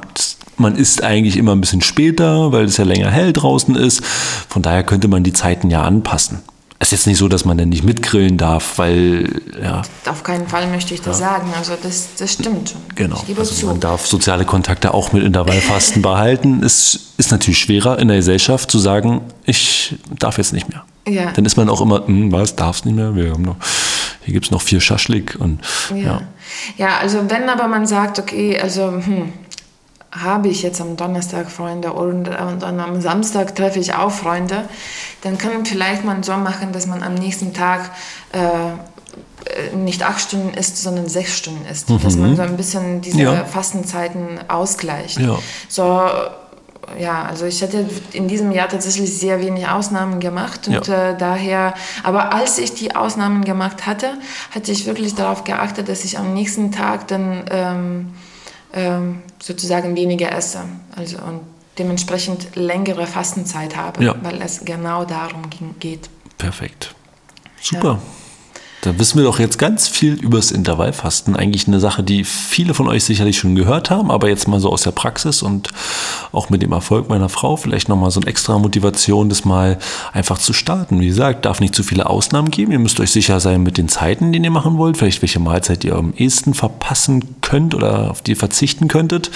Man 0.57 0.75
isst 0.75 1.03
eigentlich 1.03 1.37
immer 1.37 1.53
ein 1.53 1.61
bisschen 1.61 1.81
später, 1.81 2.51
weil 2.51 2.65
es 2.65 2.77
ja 2.77 2.83
länger 2.83 3.09
hell 3.09 3.31
draußen 3.31 3.75
ist. 3.75 4.03
Von 4.03 4.61
daher 4.61 4.83
könnte 4.83 5.07
man 5.07 5.23
die 5.23 5.33
Zeiten 5.33 5.69
ja 5.69 5.83
anpassen. 5.83 6.39
Es 6.81 6.87
ist 6.87 6.91
jetzt 6.91 7.07
nicht 7.07 7.17
so, 7.17 7.27
dass 7.27 7.43
man 7.43 7.57
dann 7.57 7.67
nicht 7.67 7.83
mitgrillen 7.83 8.37
darf, 8.37 8.77
weil, 8.77 9.41
ja, 9.61 9.81
Auf 10.05 10.23
keinen 10.23 10.47
Fall 10.47 10.65
möchte 10.67 10.93
ich 10.93 11.01
das 11.01 11.19
sagen. 11.19 11.51
Also 11.57 11.73
das, 11.81 12.15
das 12.17 12.31
stimmt 12.31 12.69
schon. 12.69 12.79
Genau, 12.95 13.21
also 13.37 13.53
zu. 13.53 13.65
man 13.65 13.81
darf 13.81 14.07
soziale 14.07 14.45
Kontakte 14.45 14.93
auch 14.93 15.11
mit 15.11 15.23
Intervallfasten 15.23 16.01
behalten. 16.01 16.63
Es 16.63 17.11
ist 17.17 17.31
natürlich 17.31 17.59
schwerer 17.59 17.99
in 17.99 18.07
der 18.07 18.17
Gesellschaft 18.17 18.71
zu 18.71 18.79
sagen, 18.79 19.21
ich 19.43 19.95
darf 20.17 20.37
jetzt 20.37 20.53
nicht 20.53 20.69
mehr. 20.69 20.85
Ja. 21.05 21.31
Dann 21.31 21.43
ist 21.43 21.57
man 21.57 21.67
auch 21.67 21.81
immer, 21.81 22.07
hm, 22.07 22.31
was, 22.31 22.55
darfst 22.55 22.85
nicht 22.85 22.95
mehr? 22.95 23.13
Wir 23.13 23.31
haben 23.31 23.43
noch, 23.43 23.57
hier 24.29 24.33
gibt 24.33 24.45
es 24.45 24.51
noch 24.51 24.61
vier 24.61 24.79
Schaschlik 24.79 25.37
und 25.39 25.59
ja. 25.89 25.97
Ja. 25.97 26.21
ja, 26.77 26.97
also 26.99 27.29
wenn 27.29 27.49
aber 27.49 27.67
man 27.67 27.87
sagt, 27.87 28.19
okay, 28.19 28.59
also 28.59 28.91
hm, 28.91 29.33
habe 30.11 30.49
ich 30.49 30.61
jetzt 30.61 30.79
am 30.81 30.97
Donnerstag 30.97 31.49
Freunde 31.49 31.93
und, 31.93 32.27
und, 32.27 32.63
und 32.63 32.79
am 32.79 33.01
Samstag 33.01 33.55
treffe 33.55 33.79
ich 33.79 33.95
auch 33.95 34.11
Freunde, 34.11 34.69
dann 35.23 35.39
kann 35.39 35.53
man 35.53 35.65
vielleicht 35.65 36.05
mal 36.05 36.23
so 36.23 36.33
machen, 36.33 36.73
dass 36.73 36.85
man 36.85 37.01
am 37.01 37.15
nächsten 37.15 37.55
Tag 37.55 37.89
äh, 38.31 39.75
nicht 39.75 40.03
acht 40.03 40.21
Stunden 40.21 40.53
isst, 40.55 40.77
sondern 40.77 41.09
sechs 41.09 41.35
Stunden 41.35 41.65
isst. 41.65 41.89
Mhm. 41.89 41.99
Dass 42.03 42.15
man 42.15 42.35
so 42.35 42.43
ein 42.43 42.55
bisschen 42.55 43.01
diese 43.01 43.21
ja. 43.21 43.45
Fastenzeiten 43.45 44.39
ausgleicht. 44.47 45.19
Ja. 45.19 45.39
So, 45.67 46.07
ja, 46.97 47.23
also 47.23 47.45
ich 47.45 47.62
hatte 47.62 47.86
in 48.13 48.28
diesem 48.28 48.52
Jahr 48.52 48.69
tatsächlich 48.69 49.17
sehr 49.17 49.41
wenig 49.41 49.67
Ausnahmen 49.67 50.19
gemacht 50.19 50.67
und 50.67 50.88
ja. 50.88 51.12
äh, 51.12 51.17
daher, 51.17 51.73
aber 52.04 52.34
als 52.34 52.58
ich 52.58 52.73
die 52.73 52.95
Ausnahmen 52.95 53.43
gemacht 53.43 53.86
hatte, 53.86 54.13
hatte 54.52 54.71
ich 54.71 54.86
wirklich 54.86 55.15
darauf 55.15 55.43
geachtet, 55.43 55.89
dass 55.89 56.04
ich 56.04 56.17
am 56.17 56.34
nächsten 56.34 56.71
Tag 56.71 57.08
dann 57.08 57.43
ähm, 57.52 58.13
ähm, 58.73 59.21
sozusagen 59.39 59.95
weniger 59.95 60.32
esse. 60.32 60.62
Also 60.95 61.17
und 61.17 61.41
dementsprechend 61.78 62.56
längere 62.56 63.08
Fastenzeit 63.08 63.75
habe, 63.75 64.04
ja. 64.04 64.15
weil 64.21 64.41
es 64.41 64.65
genau 64.65 65.06
darum 65.06 65.49
ging, 65.49 65.75
geht. 65.80 66.10
Perfekt. 66.38 66.93
Super. 67.62 67.93
Ja. 67.93 68.18
Da 68.81 68.97
wissen 68.97 69.17
wir 69.17 69.25
doch 69.25 69.39
jetzt 69.39 69.59
ganz 69.59 69.89
viel 69.89 70.13
über 70.13 70.37
das 70.37 70.51
Intervallfasten. 70.51 71.35
Eigentlich 71.35 71.67
eine 71.67 71.81
Sache, 71.81 72.01
die 72.01 72.23
viele 72.23 72.73
von 72.73 72.87
euch 72.87 73.03
sicherlich 73.03 73.37
schon 73.37 73.55
gehört 73.55 73.89
haben, 73.89 74.09
aber 74.09 74.29
jetzt 74.29 74.47
mal 74.47 74.61
so 74.61 74.71
aus 74.71 74.83
der 74.83 74.91
Praxis 74.91 75.41
und 75.41 75.69
auch 76.31 76.49
mit 76.49 76.61
dem 76.61 76.71
Erfolg 76.71 77.09
meiner 77.09 77.27
Frau 77.27 77.57
vielleicht 77.57 77.89
nochmal 77.89 78.09
so 78.11 78.21
eine 78.21 78.29
extra 78.29 78.57
Motivation, 78.57 79.27
das 79.27 79.43
mal 79.43 79.79
einfach 80.13 80.37
zu 80.37 80.53
starten. 80.53 81.01
Wie 81.01 81.07
gesagt, 81.07 81.43
darf 81.45 81.59
nicht 81.59 81.75
zu 81.75 81.83
viele 81.83 82.09
Ausnahmen 82.09 82.51
geben. 82.51 82.71
Ihr 82.71 82.79
müsst 82.79 83.01
euch 83.01 83.11
sicher 83.11 83.41
sein 83.41 83.63
mit 83.63 83.77
den 83.77 83.89
Zeiten, 83.89 84.31
die 84.31 84.39
ihr 84.39 84.51
machen 84.51 84.77
wollt. 84.77 84.95
Vielleicht 84.95 85.21
welche 85.21 85.39
Mahlzeit 85.39 85.83
ihr 85.83 85.95
am 85.95 86.13
ehesten 86.13 86.53
verpassen 86.53 87.35
könnt 87.41 87.75
oder 87.75 88.09
auf 88.09 88.21
die 88.21 88.31
ihr 88.31 88.37
verzichten 88.37 88.87
könntet. 88.87 89.29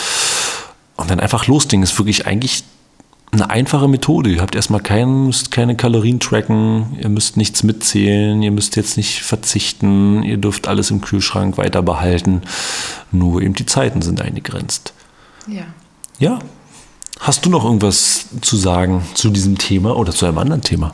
Und 0.95 1.12
dann 1.12 1.19
einfach 1.19 1.47
loslegen. 1.47 1.84
Ist 1.84 1.99
wirklich 1.99 2.27
eigentlich 2.27 2.63
eine 3.34 3.50
einfache 3.50 3.88
Methode. 3.88 4.30
Ihr 4.30 4.41
habt 4.41 4.56
erstmal 4.56 4.82
kein, 4.82 5.26
müsst 5.26 5.52
keine 5.52 5.76
Kalorien 5.76 6.19
tracken, 6.19 6.98
ihr 7.00 7.10
müsst 7.10 7.36
nichts 7.36 7.63
mitzählen, 7.63 8.41
ihr 8.41 8.52
müsst 8.52 8.76
jetzt 8.76 8.96
nicht 8.96 9.22
verzichten, 9.24 10.24
ihr 10.24 10.38
dürft 10.38 10.67
alles 10.67 10.91
im 10.91 11.02
Kühlschrank 11.02 11.58
weiter 11.58 11.82
behalten. 11.82 12.43
Nur 13.12 13.41
eben 13.41 13.54
die 13.54 13.65
Zeiten 13.65 14.02
sind 14.02 14.22
eingegrenzt. 14.22 14.93
Ja. 15.48 15.63
Ja. 16.19 16.39
Hast 17.19 17.46
du 17.46 17.50
noch 17.50 17.63
irgendwas 17.63 18.28
zu 18.41 18.58
sagen 18.58 19.04
zu 19.13 19.30
diesem 19.30 19.58
Thema 19.58 19.96
oder 19.98 20.12
zu 20.12 20.26
einem 20.26 20.38
anderen 20.38 20.62
Thema? 20.62 20.93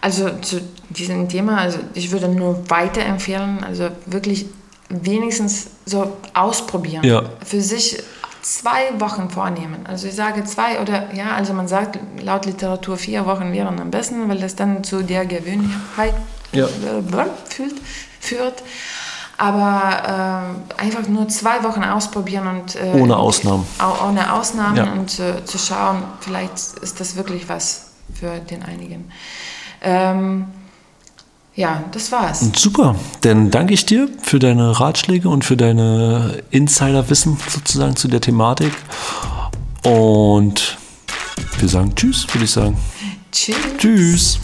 Also 0.00 0.30
zu 0.40 0.60
diesem 0.90 1.28
Thema, 1.28 1.58
also 1.58 1.78
ich 1.94 2.12
würde 2.12 2.28
nur 2.28 2.68
weiterempfehlen, 2.68 3.64
also 3.64 3.88
wirklich 4.06 4.46
wenigstens 4.88 5.68
so 5.84 6.16
ausprobieren. 6.34 7.04
Ja. 7.04 7.24
Für 7.44 7.60
sich 7.60 7.98
zwei 8.46 9.00
Wochen 9.00 9.28
vornehmen. 9.28 9.86
Also 9.86 10.06
ich 10.06 10.14
sage 10.14 10.44
zwei 10.44 10.80
oder 10.80 11.12
ja, 11.12 11.34
also 11.34 11.52
man 11.52 11.66
sagt 11.66 11.98
laut 12.22 12.46
Literatur 12.46 12.96
vier 12.96 13.26
Wochen 13.26 13.52
wären 13.52 13.80
am 13.80 13.90
besten, 13.90 14.28
weil 14.28 14.38
das 14.38 14.54
dann 14.54 14.84
zu 14.84 15.02
der 15.02 15.26
Gewöhnlichkeit 15.26 16.14
ja. 16.52 16.68
führt, 17.48 17.74
führt. 18.20 18.62
Aber 19.36 20.46
äh, 20.78 20.80
einfach 20.80 21.08
nur 21.08 21.28
zwei 21.28 21.62
Wochen 21.64 21.82
ausprobieren 21.82 22.46
und 22.46 22.76
äh, 22.76 22.94
ohne 22.94 23.16
Ausnahmen. 23.16 23.66
Ohne 24.06 24.32
Ausnahmen 24.32 24.76
ja. 24.76 24.92
und 24.92 25.18
äh, 25.18 25.44
zu 25.44 25.58
schauen, 25.58 26.04
vielleicht 26.20 26.54
ist 26.54 27.00
das 27.00 27.16
wirklich 27.16 27.48
was 27.48 27.90
für 28.14 28.38
den 28.38 28.62
einigen. 28.62 29.10
Ähm, 29.82 30.46
ja, 31.56 31.82
das 31.90 32.12
war's. 32.12 32.50
Super, 32.54 32.96
dann 33.22 33.50
danke 33.50 33.72
ich 33.72 33.86
dir 33.86 34.08
für 34.22 34.38
deine 34.38 34.78
Ratschläge 34.78 35.30
und 35.30 35.44
für 35.44 35.56
deine 35.56 36.42
Insiderwissen 36.50 37.38
sozusagen 37.48 37.96
zu 37.96 38.08
der 38.08 38.20
Thematik. 38.20 38.72
Und 39.82 40.76
wir 41.58 41.68
sagen 41.68 41.94
Tschüss, 41.94 42.26
würde 42.32 42.44
ich 42.44 42.50
sagen. 42.50 42.76
Tschüss. 43.32 43.56
Tschüss. 43.78 44.38